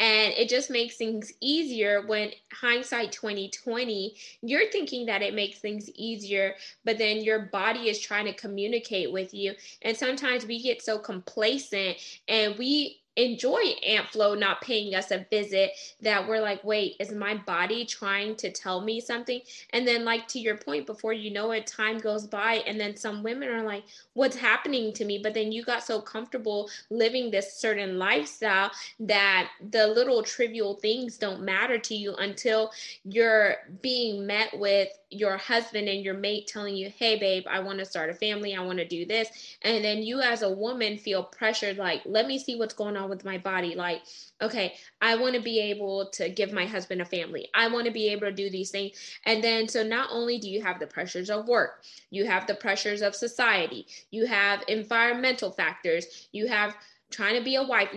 [0.01, 5.89] and it just makes things easier when hindsight 2020 you're thinking that it makes things
[5.95, 9.55] easier but then your body is trying to communicate with you.
[9.83, 11.97] And sometimes we get so complacent
[12.29, 17.13] and we enjoy Aunt Flo not paying us a visit that we're like, wait, is
[17.13, 19.41] my body trying to tell me something?
[19.71, 22.97] And then, like to your point, before you know it, time goes by, and then
[22.97, 25.19] some women are like, what's happening to me?
[25.23, 28.71] But then you got so comfortable living this certain lifestyle
[29.01, 32.71] that the little trivial things don't matter to you until
[33.05, 37.81] you're being met with your husband and your mate telling you, hey, babe, I want
[37.81, 39.57] to start a family, I want to do this.
[39.63, 43.11] And then you, as a woman, feel pressured, like, let me see what's going on
[43.11, 43.75] with my body.
[43.75, 44.03] Like,
[44.41, 47.93] okay, I want to be able to give my husband a family, I want to
[47.93, 48.97] be able to do these things.
[49.27, 52.55] And then, so not only do you have the pressures of work, you have the
[52.55, 56.77] pressures of society, you have environmental factors, you have
[57.11, 57.89] trying to be a wife.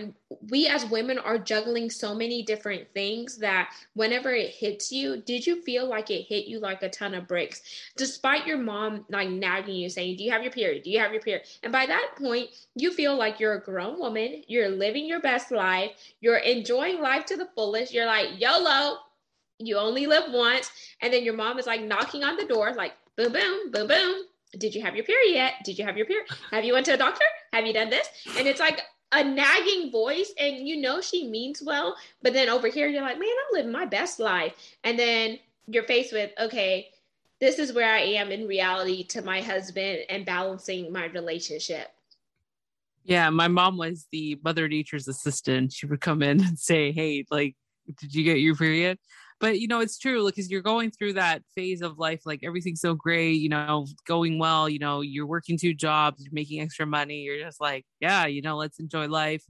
[0.50, 5.46] We as women are juggling so many different things that whenever it hits you did
[5.46, 7.62] you feel like it hit you like a ton of bricks?
[7.96, 10.82] Despite your mom like nagging you saying do you have your period?
[10.82, 11.46] Do you have your period?
[11.62, 14.42] And by that point you feel like you're a grown woman.
[14.48, 15.92] You're living your best life.
[16.20, 17.92] You're enjoying life to the fullest.
[17.94, 18.98] You're like yolo
[19.58, 20.70] you only live once.
[21.00, 24.24] And then your mom is like knocking on the door like boom boom boom boom.
[24.58, 25.54] Did you have your period yet?
[25.64, 26.26] Did you have your period?
[26.50, 27.24] Have you went to a doctor?
[27.52, 28.08] Have you done this?
[28.36, 28.80] And it's like
[29.14, 33.18] a nagging voice and you know she means well, but then over here you're like,
[33.18, 34.54] man, I'm living my best life.
[34.82, 36.90] And then you're faced with, okay,
[37.40, 41.88] this is where I am in reality to my husband and balancing my relationship.
[43.04, 45.72] Yeah, my mom was the mother nature's assistant.
[45.72, 47.54] She would come in and say, Hey, like,
[47.98, 48.98] did you get your period?
[49.44, 52.80] But you know it's true because you're going through that phase of life like everything's
[52.80, 56.86] so great you know going well you know you're working two jobs you're making extra
[56.86, 59.44] money you're just like yeah you know let's enjoy life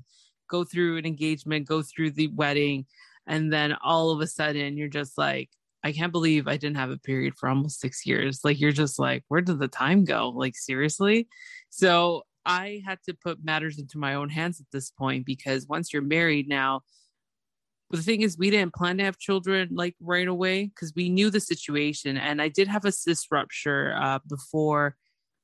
[0.50, 2.84] go through an engagement go through the wedding
[3.28, 5.48] and then all of a sudden you're just like
[5.84, 8.40] i can't believe i didn't have a period for almost six years.
[8.42, 10.30] Like you're just like where did the time go?
[10.30, 11.28] Like seriously?
[11.70, 15.92] So i had to put matters into my own hands at this point because once
[15.92, 16.82] you're married now
[17.94, 21.08] but the thing is, we didn't plan to have children like right away because we
[21.08, 22.16] knew the situation.
[22.16, 24.96] And I did have a cyst rupture uh, before.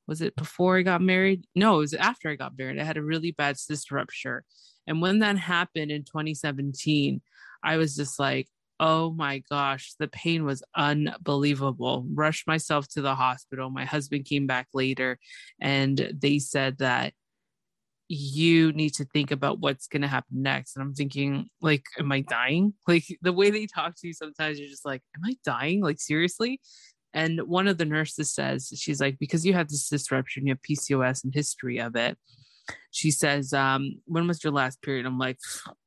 [0.05, 1.45] Was it before I got married?
[1.55, 2.77] No, it was after I got married.
[2.77, 4.43] I had a really bad cyst rupture.
[4.85, 7.21] And when that happened in 2017,
[7.63, 8.49] I was just like,
[8.81, 12.05] oh my gosh, the pain was unbelievable.
[12.13, 13.69] Rushed myself to the hospital.
[13.69, 15.19] My husband came back later
[15.61, 17.13] and they said that
[18.13, 20.75] you need to think about what's going to happen next.
[20.75, 22.73] And I'm thinking, like, am I dying?
[22.87, 25.81] Like, the way they talk to you sometimes, you're just like, am I dying?
[25.81, 26.59] Like, seriously?
[27.13, 30.61] And one of the nurses says, she's like, because you have this disruption, you have
[30.61, 32.17] PCOS and history of it.
[32.91, 35.05] She says, um, when was your last period?
[35.05, 35.37] I'm like,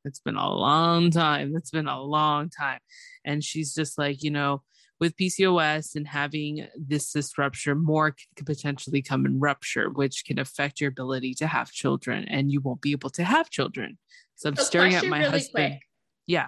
[0.03, 1.53] it's been a long time.
[1.55, 2.79] It's been a long time.
[3.23, 4.63] And she's just like, you know,
[4.99, 10.39] with PCOS and having this cyst rupture, more could potentially come and rupture, which can
[10.39, 13.97] affect your ability to have children, and you won't be able to have children.
[14.35, 15.73] So I'm so staring at my really husband.
[15.73, 15.81] Quick.
[16.27, 16.47] Yeah.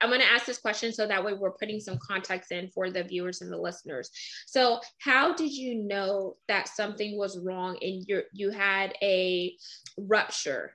[0.00, 2.90] I'm going to ask this question so that way we're putting some context in for
[2.90, 4.10] the viewers and the listeners.
[4.46, 9.56] So, how did you know that something was wrong and you you had a
[9.96, 10.74] rupture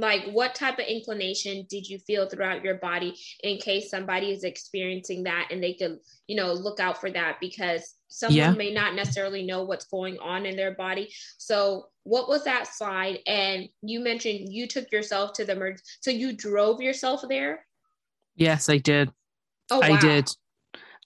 [0.00, 4.44] like what type of inclination did you feel throughout your body in case somebody is
[4.44, 8.52] experiencing that and they could you know look out for that because someone yeah.
[8.52, 13.18] may not necessarily know what's going on in their body so what was that slide
[13.26, 17.64] and you mentioned you took yourself to the merge so you drove yourself there
[18.36, 19.10] yes i did
[19.70, 19.86] oh, wow.
[19.86, 20.28] i did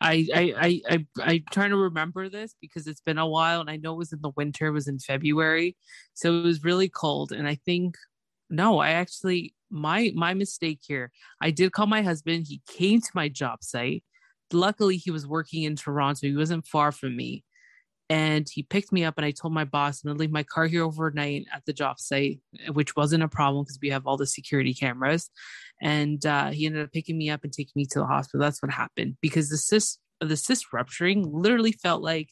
[0.00, 3.70] I, I I I I'm trying to remember this because it's been a while and
[3.70, 5.76] I know it was in the winter, it was in February.
[6.14, 7.32] So it was really cold.
[7.32, 7.96] And I think
[8.54, 11.10] no, I actually my my mistake here.
[11.40, 12.46] I did call my husband.
[12.48, 14.04] He came to my job site.
[14.52, 16.26] Luckily, he was working in Toronto.
[16.26, 17.44] He wasn't far from me.
[18.10, 20.66] And he picked me up and I told my boss I'm gonna leave my car
[20.66, 22.40] here overnight at the job site,
[22.72, 25.30] which wasn't a problem because we have all the security cameras.
[25.80, 28.40] And uh, he ended up picking me up and taking me to the hospital.
[28.40, 32.28] That's what happened because the cyst the cyst rupturing literally felt like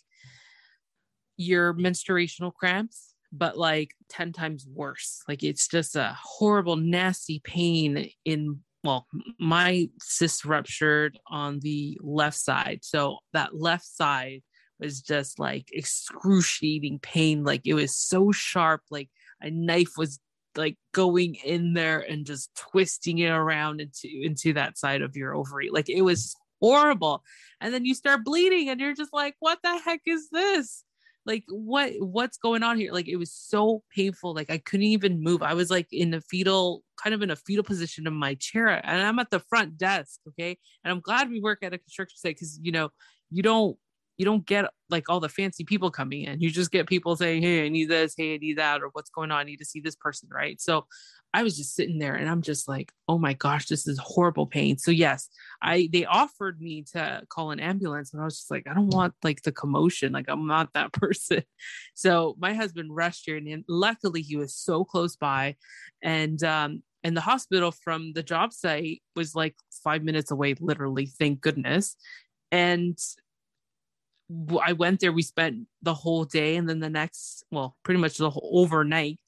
[1.37, 5.23] your menstruational cramps but like 10 times worse.
[5.27, 9.07] Like it's just a horrible, nasty pain in, well,
[9.39, 12.81] my cyst ruptured on the left side.
[12.83, 14.43] So that left side
[14.79, 17.45] was just like excruciating pain.
[17.45, 19.09] Like it was so sharp, like
[19.41, 20.21] a knife was
[20.57, 25.35] like going in there and just twisting it around into into that side of your
[25.35, 25.71] ovary.
[25.73, 27.23] Like it was horrible.
[27.61, 30.85] And then you start bleeding and you're just like, what the heck is this?
[31.25, 35.23] Like what what's going on here like it was so painful like i couldn't even
[35.23, 38.35] move i was like in a fetal kind of in a fetal position in my
[38.35, 41.79] chair and i'm at the front desk okay and i'm glad we work at a
[41.79, 42.89] construction site because you know
[43.31, 43.77] you don't
[44.19, 46.41] you don't get like all the fancy people coming in.
[46.41, 49.11] You just get people saying, Hey, I need this, hey, I need that, or what's
[49.11, 49.41] going on?
[49.41, 50.61] I need to see this person, right?
[50.61, 50.87] So
[51.35, 54.47] I was just sitting there and I'm just like, oh my gosh, this is horrible
[54.47, 54.77] pain.
[54.77, 55.29] So yes,
[55.63, 58.91] I they offered me to call an ambulance, and I was just like, I don't
[58.91, 60.13] want like the commotion.
[60.13, 61.43] Like I'm not that person.
[61.95, 65.57] So my husband rushed here, and luckily he was so close by,
[66.03, 71.07] and um, and the hospital from the job site was like five minutes away, literally.
[71.07, 71.97] Thank goodness.
[72.51, 72.99] And
[74.63, 75.13] I went there.
[75.13, 79.21] We spent the whole day, and then the next, well, pretty much the whole overnight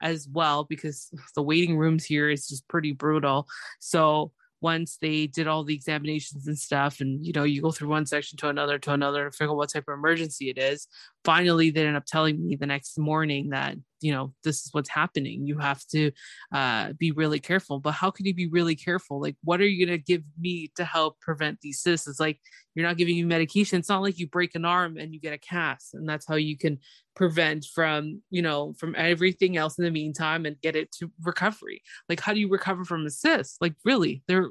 [0.00, 3.46] as well, because the waiting rooms here is just pretty brutal.
[3.80, 4.32] So
[4.64, 8.06] once they did all the examinations and stuff and you know you go through one
[8.06, 10.88] section to another to another to figure out what type of emergency it is
[11.22, 14.90] finally they end up telling me the next morning that you know this is what's
[14.90, 15.46] happening.
[15.46, 16.10] You have to
[16.52, 19.20] uh, be really careful but how can you be really careful?
[19.20, 22.06] Like what are you going to give me to help prevent these cysts?
[22.06, 22.40] It's like
[22.74, 23.78] you're not giving you medication.
[23.78, 26.34] It's not like you break an arm and you get a cast and that's how
[26.34, 26.78] you can
[27.14, 31.82] prevent from you know from everything else in the meantime and get it to recovery.
[32.08, 33.56] Like how do you recover from a cyst?
[33.60, 34.50] Like really there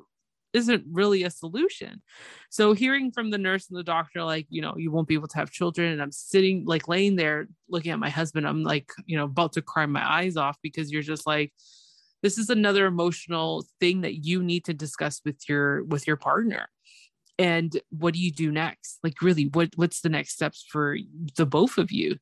[0.53, 2.01] isn't really a solution.
[2.49, 5.27] So hearing from the nurse and the doctor like you know you won't be able
[5.27, 8.89] to have children and i'm sitting like laying there looking at my husband i'm like
[9.05, 11.51] you know about to cry my eyes off because you're just like
[12.23, 16.69] this is another emotional thing that you need to discuss with your with your partner.
[17.37, 18.99] And what do you do next?
[19.03, 20.97] Like really what what's the next steps for
[21.35, 22.15] the both of you?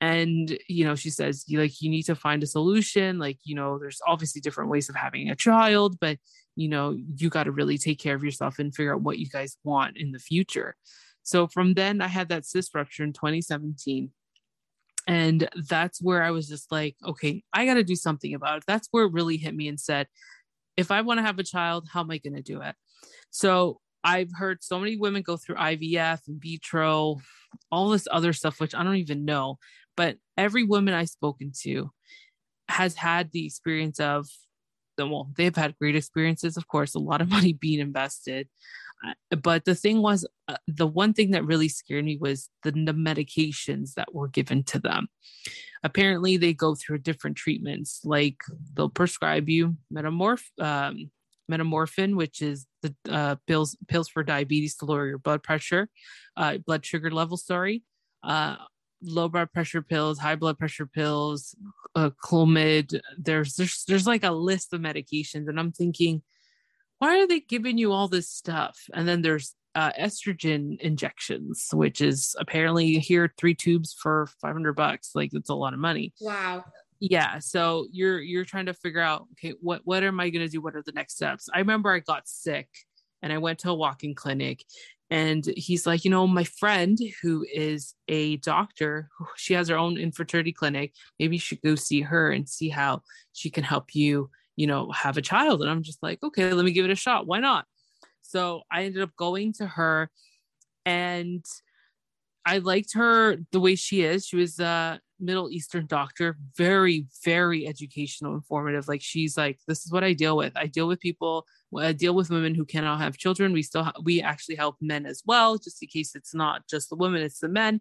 [0.00, 3.18] And you know she says like you need to find a solution.
[3.18, 6.18] Like you know there's obviously different ways of having a child but
[6.56, 9.28] you know you got to really take care of yourself and figure out what you
[9.28, 10.76] guys want in the future.
[11.22, 14.10] So from then i had that cyst rupture in 2017
[15.06, 18.64] and that's where i was just like okay i got to do something about it.
[18.66, 20.06] That's where it really hit me and said
[20.76, 22.74] if i want to have a child how am i going to do it?
[23.30, 27.16] So I've heard so many women go through IVF and vitro,
[27.72, 29.58] all this other stuff, which I don't even know.
[29.96, 31.90] But every woman I've spoken to
[32.68, 34.28] has had the experience of,
[34.98, 38.48] well, they've had great experiences, of course, a lot of money being invested.
[39.06, 42.70] Uh, but the thing was, uh, the one thing that really scared me was the,
[42.70, 45.08] the medications that were given to them.
[45.82, 48.36] Apparently, they go through different treatments, like
[48.74, 51.10] they'll prescribe you metamorph, um,
[51.48, 55.88] metamorphin, which is the uh, pills pills for diabetes to lower your blood pressure,
[56.38, 57.36] uh, blood sugar level.
[57.36, 57.82] Sorry,
[58.22, 58.56] uh,
[59.04, 61.54] low blood pressure pills, high blood pressure pills,
[61.94, 63.00] uh, Clomid.
[63.18, 66.22] There's there's there's like a list of medications, and I'm thinking,
[66.98, 68.78] why are they giving you all this stuff?
[68.92, 75.10] And then there's uh, estrogen injections, which is apparently here three tubes for 500 bucks.
[75.14, 76.12] Like it's a lot of money.
[76.20, 76.64] Wow
[77.00, 80.50] yeah so you're you're trying to figure out okay what what am i going to
[80.50, 82.68] do what are the next steps i remember i got sick
[83.22, 84.64] and i went to a walking clinic
[85.14, 89.96] and he's like you know my friend who is a doctor she has her own
[89.96, 90.92] infertility clinic.
[91.20, 94.90] Maybe you should go see her and see how she can help you you know
[94.90, 95.62] have a child.
[95.62, 97.28] And i'm just like okay let me give it a shot.
[97.28, 97.64] Why not?
[98.22, 100.10] So i ended up going to her
[100.84, 101.44] and
[102.44, 104.26] i liked her the way she is.
[104.26, 108.88] She was uh Middle Eastern doctor, very, very educational, informative.
[108.88, 110.52] Like she's like, this is what I deal with.
[110.56, 113.52] I deal with people, I deal with women who cannot have children.
[113.52, 116.90] We still, ha- we actually help men as well, just in case it's not just
[116.90, 117.80] the women, it's the men.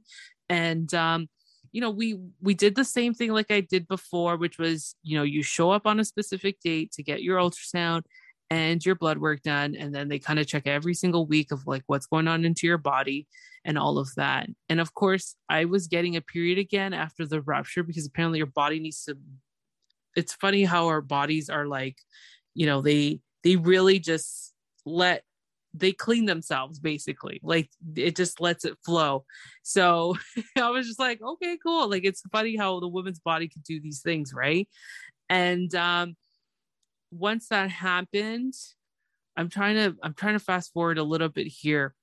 [0.49, 1.29] And, um,
[1.71, 5.17] you know, we we did the same thing like I did before, which was, you
[5.17, 8.03] know, you show up on a specific date to get your ultrasound
[8.53, 11.65] and your blood work done, and then they kind of check every single week of
[11.65, 13.27] like what's going on into your body
[13.65, 14.47] and all of that.
[14.69, 18.47] And of course, I was getting a period again after the rupture because apparently your
[18.47, 19.17] body needs to
[20.15, 21.97] it's funny how our bodies are like
[22.53, 24.53] you know they they really just
[24.85, 25.23] let
[25.73, 27.39] they clean themselves basically.
[27.41, 29.25] Like it just lets it flow.
[29.63, 30.15] So
[30.57, 31.89] i was just like okay cool.
[31.89, 34.67] Like it's funny how the woman's body can do these things right?
[35.29, 36.15] And um
[37.13, 38.53] once that happened
[39.37, 41.95] i'm trying to i'm trying to fast forward a little bit here.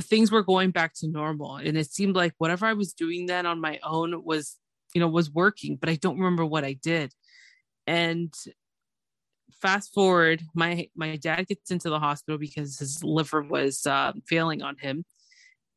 [0.00, 3.46] Things were going back to normal and it seemed like whatever i was doing then
[3.46, 4.56] on my own was
[4.94, 7.12] you know was working but i don't remember what i did.
[7.86, 8.32] And
[9.60, 14.62] fast forward my my dad gets into the hospital because his liver was uh, failing
[14.62, 15.04] on him.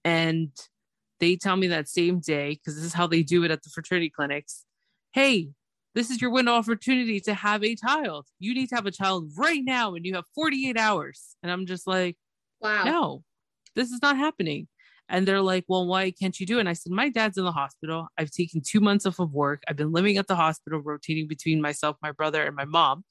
[0.03, 0.51] And
[1.19, 3.69] they tell me that same day because this is how they do it at the
[3.69, 4.65] fraternity clinics
[5.13, 5.49] hey
[5.95, 9.29] this is your window opportunity to have a child you need to have a child
[9.37, 12.17] right now and you have 48 hours and i'm just like
[12.61, 13.23] wow no
[13.75, 14.67] this is not happening
[15.13, 16.61] and they're like, well, why can't you do it?
[16.61, 18.07] And I said, my dad's in the hospital.
[18.17, 19.61] I've taken two months off of work.
[19.67, 23.03] I've been living at the hospital, rotating between myself, my brother, and my mom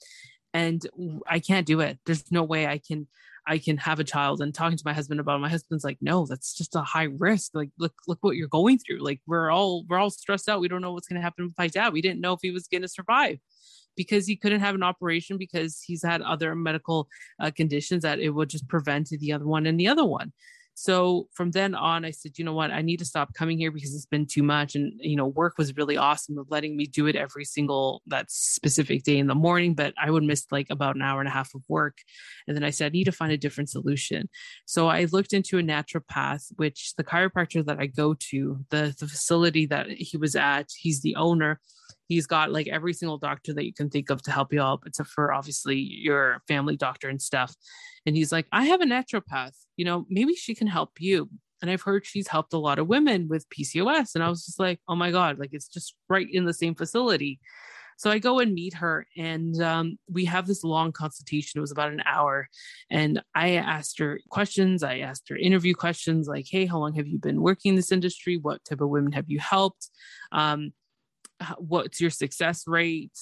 [0.52, 0.86] and
[1.26, 1.98] I can't do it.
[2.06, 3.08] There's no way I can
[3.50, 5.98] I can have a child and talking to my husband about it, my husband's like,
[6.00, 7.50] no, that's just a high risk.
[7.52, 9.00] Like, look, look what you're going through.
[9.00, 10.60] Like, we're all we're all stressed out.
[10.60, 11.92] We don't know what's gonna happen with my dad.
[11.92, 13.40] We didn't know if he was gonna survive
[13.96, 17.08] because he couldn't have an operation because he's had other medical
[17.40, 20.32] uh, conditions that it would just prevent the other one and the other one.
[20.74, 23.70] So from then on, I said, you know what, I need to stop coming here
[23.70, 24.74] because it's been too much.
[24.74, 28.30] And, you know, work was really awesome of letting me do it every single that
[28.30, 31.32] specific day in the morning, but I would miss like about an hour and a
[31.32, 31.98] half of work.
[32.48, 34.28] And then I said, I need to find a different solution.
[34.64, 39.06] So I looked into a naturopath, which the chiropractor that I go to, the, the
[39.06, 41.60] facility that he was at, he's the owner
[42.08, 44.82] he's got like every single doctor that you can think of to help you out,
[44.86, 47.54] except for obviously your family doctor and stuff.
[48.06, 51.28] And he's like, I have a naturopath, you know, maybe she can help you.
[51.62, 54.14] And I've heard she's helped a lot of women with PCOS.
[54.14, 56.74] And I was just like, oh my God, like it's just right in the same
[56.74, 57.40] facility.
[58.00, 61.58] So I go and meet her, and um, we have this long consultation.
[61.58, 62.48] It was about an hour.
[62.90, 64.82] And I asked her questions.
[64.82, 67.92] I asked her interview questions like, hey, how long have you been working in this
[67.92, 68.38] industry?
[68.38, 69.90] What type of women have you helped?
[70.32, 70.72] Um,
[71.58, 73.16] what's your success rate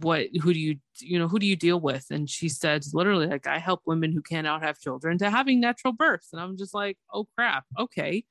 [0.00, 2.06] what who do you you know who do you deal with?
[2.10, 5.92] And she said literally like i help women who cannot have children to having natural
[5.92, 6.28] births.
[6.32, 7.64] And i'm just like oh crap.
[7.78, 8.24] Okay.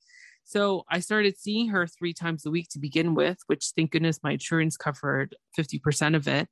[0.44, 4.20] So i started seeing her three times a week to begin with which thank goodness
[4.24, 6.50] my insurance covered 50% of it.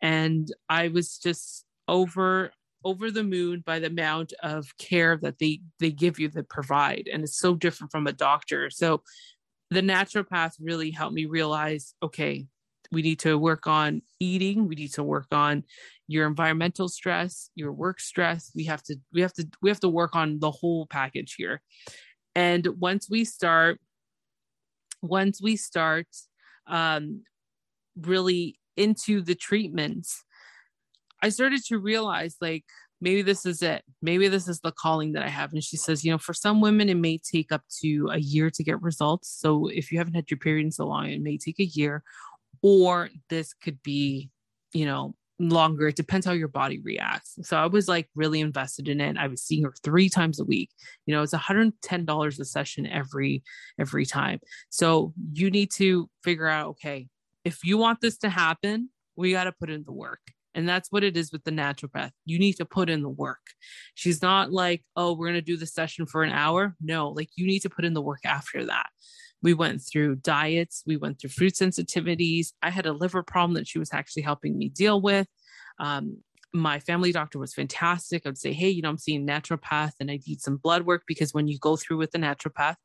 [0.00, 2.52] And i was just over
[2.84, 7.08] over the moon by the amount of care that they they give you that provide.
[7.12, 8.70] And it's so different from a doctor.
[8.70, 9.02] So
[9.70, 12.46] the naturopath really helped me realize okay
[12.92, 14.68] we need to work on eating.
[14.68, 15.64] We need to work on
[16.08, 18.52] your environmental stress your work stress.
[18.54, 21.62] We have to we have to we have to work on the whole package here.
[22.34, 23.80] And once we start
[25.02, 26.06] once we start
[26.66, 27.22] um
[27.96, 30.24] really into the treatments
[31.22, 32.64] i started to realize like
[33.00, 33.82] maybe this is it.
[34.02, 35.52] Maybe this is the calling that I have.
[35.52, 38.50] And she says, you know, for some women, it may take up to a year
[38.50, 39.28] to get results.
[39.28, 42.02] So if you haven't had your period in so long, it may take a year,
[42.62, 44.30] or this could be,
[44.72, 45.88] you know, longer.
[45.88, 47.38] It depends how your body reacts.
[47.42, 49.16] So I was like really invested in it.
[49.18, 50.70] I was seeing her three times a week.
[51.04, 53.42] You know, it's $110 a session every
[53.78, 54.40] every time.
[54.70, 57.08] So you need to figure out, okay,
[57.44, 60.20] if you want this to happen, we got to put in the work.
[60.56, 62.12] And that's what it is with the naturopath.
[62.24, 63.42] You need to put in the work.
[63.94, 66.74] She's not like, oh, we're going to do the session for an hour.
[66.80, 68.86] No, like you need to put in the work after that.
[69.42, 72.48] We went through diets, we went through food sensitivities.
[72.62, 75.28] I had a liver problem that she was actually helping me deal with.
[75.78, 76.22] Um,
[76.54, 78.22] my family doctor was fantastic.
[78.24, 81.34] I'd say, hey, you know, I'm seeing naturopath and I need some blood work because
[81.34, 82.76] when you go through with the naturopath,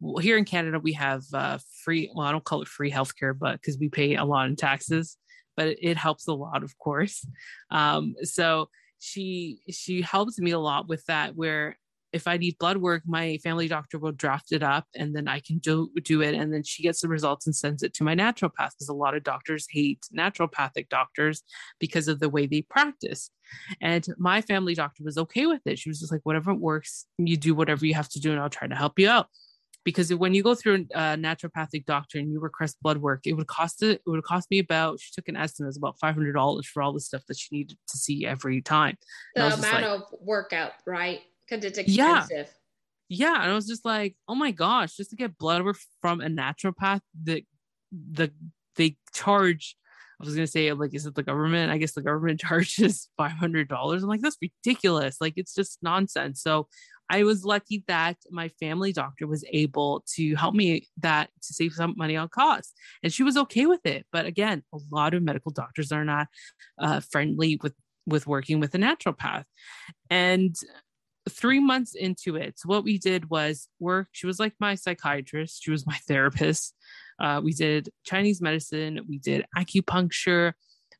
[0.00, 3.38] well, here in Canada, we have uh, free, well, I don't call it free healthcare,
[3.38, 5.16] but because we pay a lot in taxes
[5.56, 7.26] but it helps a lot, of course.
[7.70, 11.76] Um, so she she helps me a lot with that where
[12.12, 15.40] if I need blood work, my family doctor will draft it up and then I
[15.40, 16.34] can do, do it.
[16.34, 19.16] And then she gets the results and sends it to my naturopath because a lot
[19.16, 21.42] of doctors hate naturopathic doctors
[21.80, 23.30] because of the way they practice.
[23.80, 25.78] And my family doctor was okay with it.
[25.78, 28.50] She was just like, whatever works, you do whatever you have to do and I'll
[28.50, 29.28] try to help you out
[29.84, 33.46] because when you go through a naturopathic doctor and you request blood work, it would
[33.46, 36.32] cost it, it would cost me about she took an estimate of about five hundred
[36.32, 38.96] dollars for all the stuff that she needed to see every time.
[39.34, 41.20] The amount like, of workout, right?
[41.48, 42.48] Because it's expensive.
[43.08, 43.34] Yeah.
[43.34, 43.42] Yeah.
[43.42, 46.28] And I was just like, oh my gosh, just to get blood work from a
[46.28, 47.42] naturopath, that
[47.90, 48.32] the
[48.76, 49.76] they charge
[50.22, 51.72] I was gonna say, like, is it the government?
[51.72, 54.02] I guess the government charges five hundred dollars.
[54.02, 55.16] I'm like, that's ridiculous.
[55.20, 56.42] Like, it's just nonsense.
[56.42, 56.68] So
[57.12, 61.74] I was lucky that my family doctor was able to help me that to save
[61.74, 64.06] some money on costs, and she was okay with it.
[64.10, 66.26] But again, a lot of medical doctors are not
[66.78, 67.74] uh, friendly with
[68.06, 69.44] with working with a naturopath,
[70.10, 70.56] and
[71.28, 74.08] three months into it, what we did was work.
[74.12, 75.62] She was like my psychiatrist.
[75.62, 76.74] She was my therapist.
[77.20, 79.00] Uh, we did Chinese medicine.
[79.08, 80.54] We did acupuncture.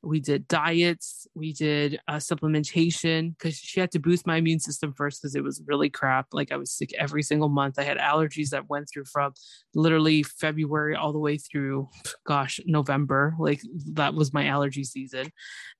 [0.05, 1.28] We did diets.
[1.34, 5.44] We did uh, supplementation because she had to boost my immune system first because it
[5.44, 6.26] was really crap.
[6.32, 7.78] Like I was sick every single month.
[7.78, 9.32] I had allergies that went through from
[9.74, 11.88] literally February all the way through,
[12.26, 13.34] gosh, November.
[13.38, 13.61] Like
[13.92, 15.30] that was my allergy season.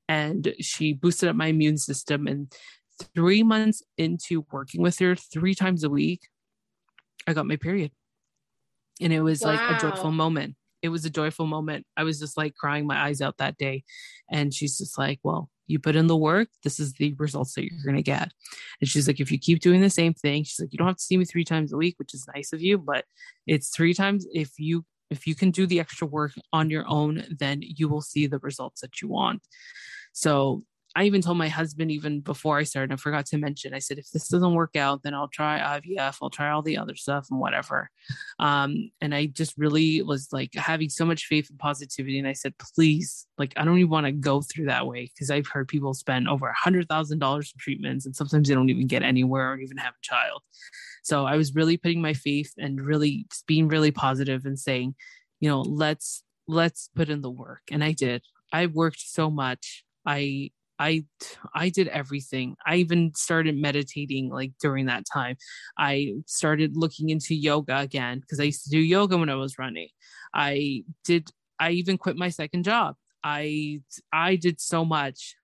[0.09, 2.29] And she boosted up my immune system.
[2.29, 2.53] And
[3.15, 6.29] three months into working with her three times a week,
[7.27, 7.91] I got my period.
[9.01, 9.55] And it was wow.
[9.55, 10.55] like a joyful moment.
[10.83, 11.87] It was a joyful moment.
[11.97, 13.85] I was just like crying my eyes out that day.
[14.31, 17.65] And she's just like, well, you put in the work, this is the results that
[17.65, 18.31] you're going to get.
[18.81, 20.97] And she's like, if you keep doing the same thing, she's like, you don't have
[20.97, 23.05] to see me three times a week, which is nice of you, but
[23.47, 24.27] it's three times.
[24.35, 28.03] If you, if you can do the extra work on your own, then you will
[28.03, 29.43] see the results that you want.
[30.13, 30.65] So
[30.95, 33.99] I even told my husband even before I started, I forgot to mention, I said,
[33.99, 37.29] if this doesn't work out, then I'll try IVF, I'll try all the other stuff
[37.31, 37.91] and whatever.
[38.39, 42.19] Um, and I just really was like having so much faith and positivity.
[42.19, 45.31] And I said, please, like, I don't even want to go through that way because
[45.31, 48.71] I've heard people spend over a hundred thousand dollars in treatments and sometimes they don't
[48.71, 50.43] even get anywhere or even have a child.
[51.03, 54.95] So I was really putting my faith and really being really positive and saying,
[55.41, 57.63] you know, let's let's put in the work.
[57.71, 58.23] And I did.
[58.53, 59.85] I worked so much.
[60.05, 60.51] I
[60.83, 61.05] I
[61.55, 62.57] I did everything.
[62.67, 65.37] I even started meditating like during that time.
[65.79, 69.59] I started looking into yoga again because I used to do yoga when I was
[69.59, 69.89] running.
[70.35, 71.31] I did
[71.61, 72.97] I even quit my second job.
[73.23, 73.81] I
[74.13, 75.37] I did so much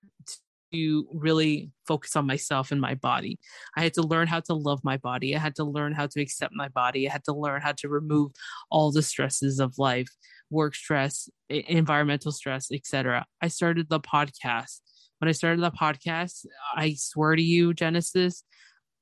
[0.73, 3.39] to really focus on myself and my body.
[3.75, 5.35] I had to learn how to love my body.
[5.35, 7.07] I had to learn how to accept my body.
[7.07, 8.31] I had to learn how to remove
[8.69, 10.09] all the stresses of life,
[10.51, 13.25] work stress, environmental stress, etc.
[13.41, 14.81] I started the podcast
[15.19, 16.45] when I started the podcast,
[16.75, 18.43] I swear to you, Genesis,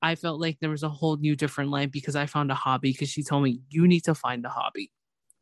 [0.01, 2.91] I felt like there was a whole new different life because I found a hobby
[2.91, 4.91] because she told me you need to find a hobby.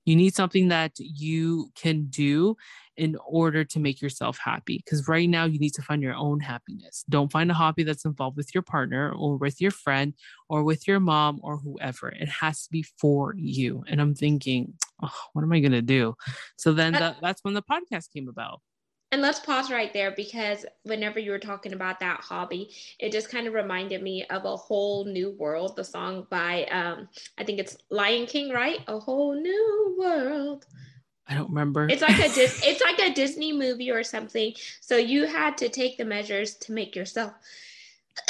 [0.06, 2.56] You need something that you can do
[2.96, 4.78] in order to make yourself happy.
[4.78, 7.04] Because right now, you need to find your own happiness.
[7.10, 10.14] Don't find a hobby that's involved with your partner or with your friend
[10.48, 12.10] or with your mom or whoever.
[12.10, 13.84] It has to be for you.
[13.88, 16.14] And I'm thinking, oh, what am I going to do?
[16.56, 18.62] So then the, that's when the podcast came about.
[19.16, 23.32] And let's pause right there because whenever you were talking about that hobby, it just
[23.32, 27.08] kind of reminded me of a whole new world, the song by um
[27.38, 28.80] I think it's Lion King, right?
[28.90, 30.66] A whole new world.
[31.30, 31.88] I don't remember.
[31.88, 34.54] It's like a Dis- it's like a Disney movie or something.
[34.82, 37.32] So you had to take the measures to make yourself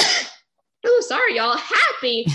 [0.85, 2.27] oh sorry y'all happy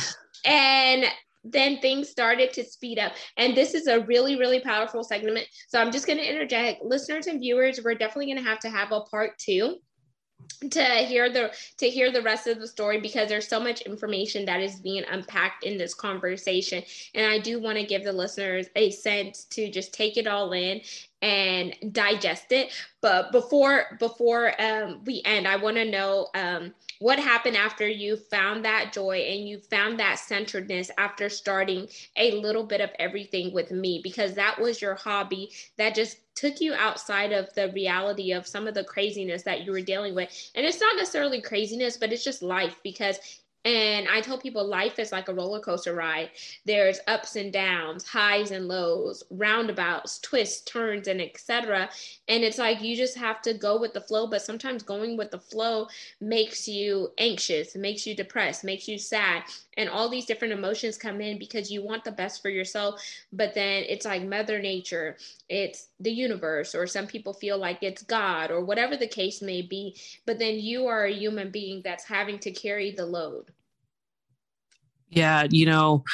[0.44, 1.05] and
[1.45, 3.12] then things started to speed up.
[3.36, 5.47] And this is a really, really powerful segment.
[5.68, 8.70] So I'm just going to interject listeners and viewers, we're definitely going to have to
[8.70, 9.76] have a part two
[10.70, 14.45] to hear the to hear the rest of the story because there's so much information
[14.45, 16.82] that is being unpacked in this conversation
[17.14, 20.53] and i do want to give the listeners a sense to just take it all
[20.53, 20.80] in
[21.22, 22.72] and digest it.
[23.00, 28.16] But before before um, we end i want to know um, what happened after you
[28.16, 33.54] found that joy and you found that centeredness after starting a little bit of everything
[33.54, 34.00] with me?
[34.04, 38.68] Because that was your hobby that just took you outside of the reality of some
[38.68, 40.28] of the craziness that you were dealing with.
[40.54, 44.98] And it's not necessarily craziness but it's just life because and I tell people life
[44.98, 46.30] is like a roller coaster ride.
[46.64, 51.90] There's ups and downs, highs and lows, roundabouts, twists, turns, and etc.
[52.28, 54.26] And it's like you just have to go with the flow.
[54.26, 55.88] But sometimes going with the flow
[56.22, 59.42] makes you anxious, makes you depressed, makes you sad.
[59.76, 63.02] And all these different emotions come in because you want the best for yourself.
[63.32, 65.16] But then it's like Mother Nature,
[65.50, 69.61] it's the universe, or some people feel like it's God, or whatever the case may
[69.62, 69.96] be.
[70.26, 73.49] But then you are a human being that's having to carry the load.
[75.11, 76.04] Yeah, you know,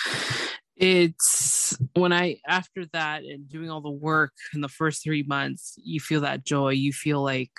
[0.76, 5.74] it's when I, after that and doing all the work in the first three months,
[5.76, 6.70] you feel that joy.
[6.70, 7.50] You feel like,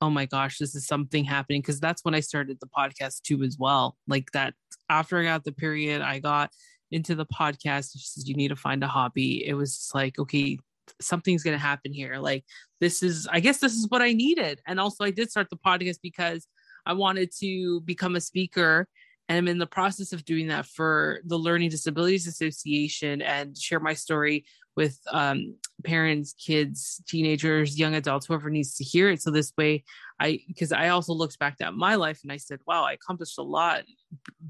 [0.00, 1.62] oh my gosh, this is something happening.
[1.62, 3.96] Cause that's when I started the podcast too, as well.
[4.08, 4.54] Like that,
[4.88, 6.50] after I got the period, I got
[6.90, 7.92] into the podcast.
[7.92, 9.46] She says, you need to find a hobby.
[9.46, 10.58] It was like, okay,
[11.00, 12.16] something's going to happen here.
[12.18, 12.44] Like,
[12.80, 14.60] this is, I guess this is what I needed.
[14.66, 16.48] And also, I did start the podcast because
[16.84, 18.88] I wanted to become a speaker
[19.30, 23.78] and I'm in the process of doing that for the Learning Disabilities Association and share
[23.78, 25.54] my story with um,
[25.84, 29.22] parents, kids, teenagers, young adults, whoever needs to hear it.
[29.22, 29.84] So this way,
[30.18, 33.38] I because I also looked back at my life and I said, wow, I accomplished
[33.38, 33.84] a lot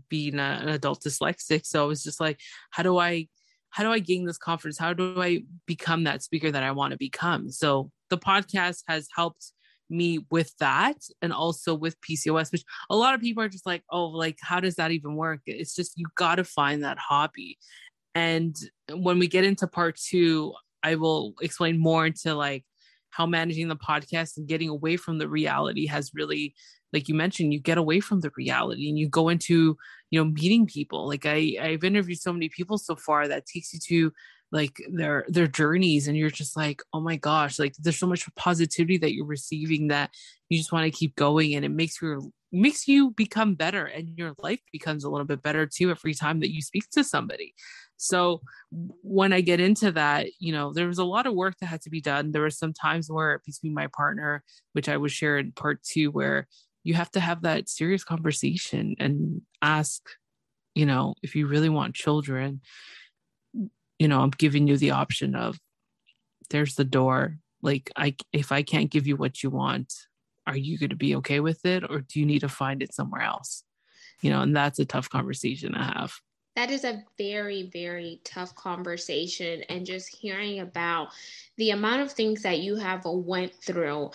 [0.09, 1.67] being a, an adult dyslexic.
[1.67, 3.29] So I was just like, how do I
[3.69, 4.79] how do I gain this confidence?
[4.79, 7.51] How do I become that speaker that I want to become?
[7.51, 9.53] So the podcast has helped
[9.91, 13.83] me with that and also with PCOS, which a lot of people are just like,
[13.91, 15.41] oh, like, how does that even work?
[15.47, 17.59] It's just you got to find that hobby.
[18.15, 18.57] And
[18.93, 22.65] when we get into part two, I will explain more into like
[23.11, 26.55] how managing the podcast and getting away from the reality has really
[26.93, 29.77] like you mentioned you get away from the reality and you go into
[30.11, 33.73] you know meeting people like i i've interviewed so many people so far that takes
[33.73, 34.13] you to
[34.53, 38.29] like their their journeys and you're just like oh my gosh like there's so much
[38.35, 40.11] positivity that you're receiving that
[40.49, 42.21] you just want to keep going and it makes your
[42.53, 46.41] makes you become better and your life becomes a little bit better too every time
[46.41, 47.55] that you speak to somebody.
[47.97, 48.41] So
[49.03, 51.83] when i get into that you know there was a lot of work that had
[51.83, 52.33] to be done.
[52.33, 54.43] There were some times where between my partner
[54.73, 56.49] which i would share in part two where
[56.83, 60.03] you have to have that serious conversation and ask
[60.75, 62.61] you know if you really want children
[64.01, 65.61] you know i'm giving you the option of
[66.49, 67.37] there's the door.
[67.63, 69.93] Like i if i can't give you what you want
[70.47, 72.93] are you going to be okay with it or do you need to find it
[72.93, 73.63] somewhere else?
[74.23, 76.13] You know and that's a tough conversation to have.
[76.57, 81.09] That is a very very tough conversation and just hearing about
[81.57, 84.11] the amount of things that you have went through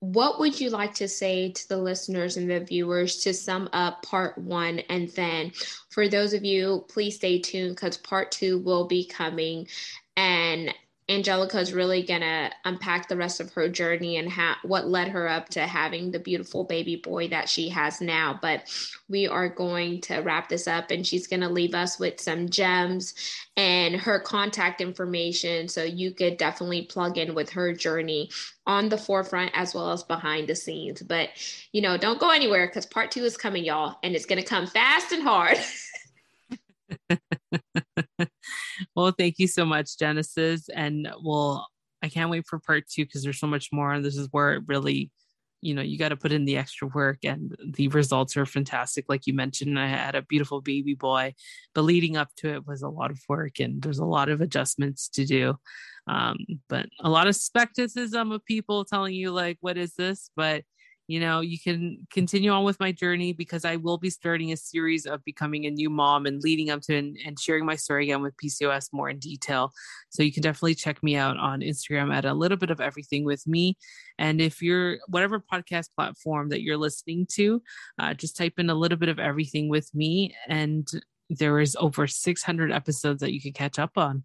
[0.00, 4.02] what would you like to say to the listeners and the viewers to sum up
[4.02, 4.80] part one?
[4.88, 5.52] And then
[5.90, 9.68] for those of you, please stay tuned because part two will be coming.
[10.16, 10.74] And
[11.10, 15.08] Angelica is really going to unpack the rest of her journey and ha- what led
[15.08, 18.38] her up to having the beautiful baby boy that she has now.
[18.40, 18.62] But
[19.08, 22.48] we are going to wrap this up, and she's going to leave us with some
[22.48, 23.14] gems
[23.56, 28.30] and her contact information so you could definitely plug in with her journey
[28.64, 31.02] on the forefront as well as behind the scenes.
[31.02, 31.30] But,
[31.72, 34.48] you know, don't go anywhere because part two is coming, y'all, and it's going to
[34.48, 35.58] come fast and hard.
[38.94, 40.68] well, thank you so much, Genesis.
[40.68, 41.68] And well,
[42.02, 43.92] I can't wait for part two because there's so much more.
[43.92, 45.10] And this is where it really,
[45.60, 49.04] you know, you got to put in the extra work and the results are fantastic.
[49.08, 51.34] Like you mentioned, I had a beautiful baby boy,
[51.74, 54.40] but leading up to it was a lot of work and there's a lot of
[54.40, 55.56] adjustments to do.
[56.06, 56.38] Um,
[56.68, 60.30] but a lot of skepticism of people telling you, like, what is this?
[60.34, 60.64] But
[61.10, 64.56] you know, you can continue on with my journey because I will be starting a
[64.56, 68.04] series of becoming a new mom and leading up to and, and sharing my story
[68.04, 69.72] again with PCOS more in detail.
[70.10, 73.24] So you can definitely check me out on Instagram at a little bit of everything
[73.24, 73.76] with me.
[74.18, 77.60] And if you're whatever podcast platform that you're listening to,
[77.98, 80.36] uh, just type in a little bit of everything with me.
[80.46, 80.86] And
[81.28, 84.22] there is over 600 episodes that you can catch up on.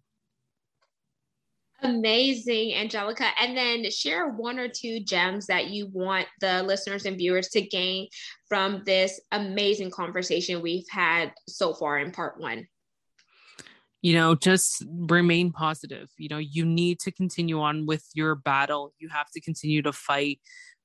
[1.82, 3.26] Amazing, Angelica.
[3.40, 7.60] And then share one or two gems that you want the listeners and viewers to
[7.60, 8.08] gain
[8.48, 12.66] from this amazing conversation we've had so far in part one.
[14.00, 16.08] You know, just remain positive.
[16.16, 18.94] You know, you need to continue on with your battle.
[18.98, 20.40] You have to continue to fight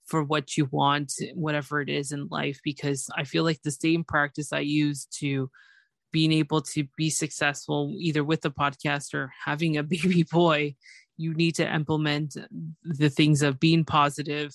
[0.08, 4.04] for what you want, whatever it is in life, because I feel like the same
[4.04, 5.50] practice I use to
[6.12, 10.76] being able to be successful either with the podcast or having a baby boy
[11.18, 12.36] you need to implement
[12.84, 14.52] the things of being positive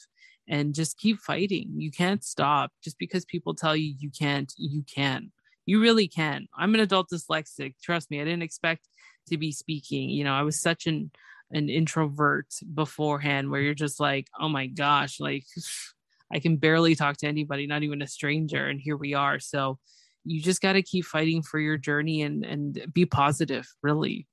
[0.49, 1.73] and just keep fighting.
[1.77, 2.71] You can't stop.
[2.83, 5.33] Just because people tell you you can't you can.
[5.65, 6.47] You really can.
[6.57, 7.75] I'm an adult dyslexic.
[7.83, 8.89] Trust me i didn't expect
[9.29, 10.11] to be speaking.
[10.11, 11.11] You know i was such an
[11.53, 15.45] an introvert beforehand where you're just like oh my gosh like
[16.33, 19.39] i can barely talk to anybody not even a stranger and here we are.
[19.39, 19.79] So
[20.27, 24.27] you just got to keep fighting for your journey and and be positive really.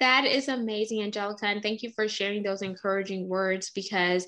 [0.00, 4.26] That is amazing angelica and thank you for sharing those encouraging words because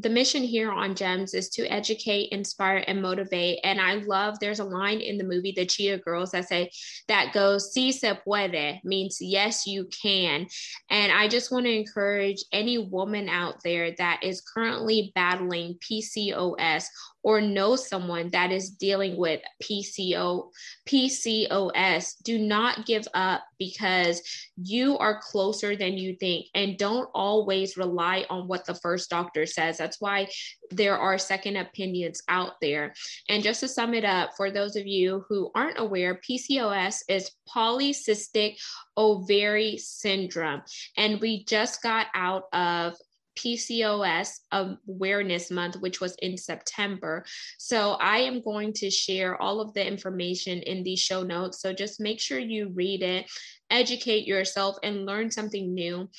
[0.00, 4.60] the mission here on gems is to educate inspire and motivate and i love there's
[4.60, 6.70] a line in the movie the cheetah girls that say
[7.08, 10.46] that goes si se puede means yes you can
[10.90, 16.86] and i just want to encourage any woman out there that is currently battling pcos
[17.22, 20.50] or know someone that is dealing with PCO,
[20.88, 24.22] PCOS, do not give up because
[24.56, 26.46] you are closer than you think.
[26.54, 29.80] And don't always rely on what the first doctor says.
[29.88, 30.28] That's why
[30.70, 32.92] there are second opinions out there.
[33.30, 37.30] And just to sum it up, for those of you who aren't aware, PCOS is
[37.48, 38.58] polycystic
[38.98, 40.60] ovary syndrome.
[40.98, 42.96] And we just got out of
[43.38, 47.24] PCOS Awareness Month, which was in September.
[47.56, 51.62] So I am going to share all of the information in these show notes.
[51.62, 53.24] So just make sure you read it,
[53.70, 56.10] educate yourself, and learn something new.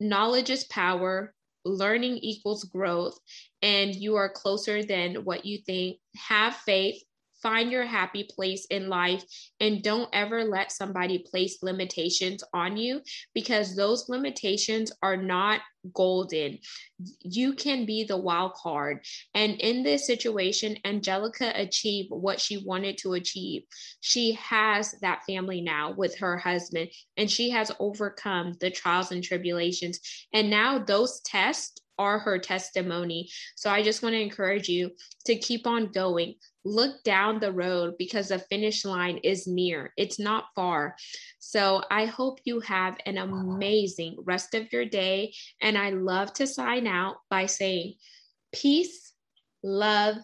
[0.00, 1.32] knowledge is power,
[1.66, 3.18] learning equals growth,
[3.62, 5.98] and you are closer than what you think.
[6.16, 7.02] Have faith,
[7.46, 9.22] find your happy place in life
[9.60, 13.00] and don't ever let somebody place limitations on you
[13.34, 15.60] because those limitations are not
[15.94, 16.58] golden.
[17.22, 19.04] You can be the wild card.
[19.32, 23.62] And in this situation, Angelica achieved what she wanted to achieve.
[24.00, 29.22] She has that family now with her husband, and she has overcome the trials and
[29.22, 30.00] tribulations.
[30.32, 33.28] And now those tests are her testimony.
[33.54, 34.90] So I just want to encourage you
[35.26, 36.34] to keep on going.
[36.68, 40.96] Look down the road because the finish line is near, it's not far.
[41.38, 45.32] So I hope you have an amazing rest of your day.
[45.62, 47.94] And I love to sign out by saying,
[48.52, 49.12] peace,
[49.62, 50.16] love,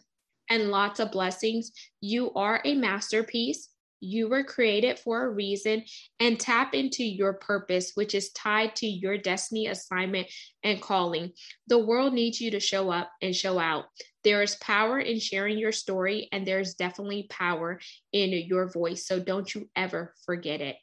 [0.50, 1.70] and lots of blessings.
[2.00, 3.68] You are a masterpiece.
[4.00, 5.84] You were created for a reason
[6.18, 10.26] and tap into your purpose, which is tied to your destiny, assignment,
[10.64, 11.34] and calling.
[11.68, 13.84] The world needs you to show up and show out.
[14.24, 17.80] There is power in sharing your story, and there's definitely power
[18.12, 19.06] in your voice.
[19.06, 20.76] So don't you ever forget it.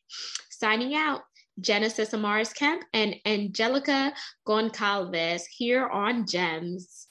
[0.49, 1.21] Signing out.
[1.61, 4.13] Genesis Amaris Kemp and Angelica
[4.47, 7.08] Goncalves here on GEMS.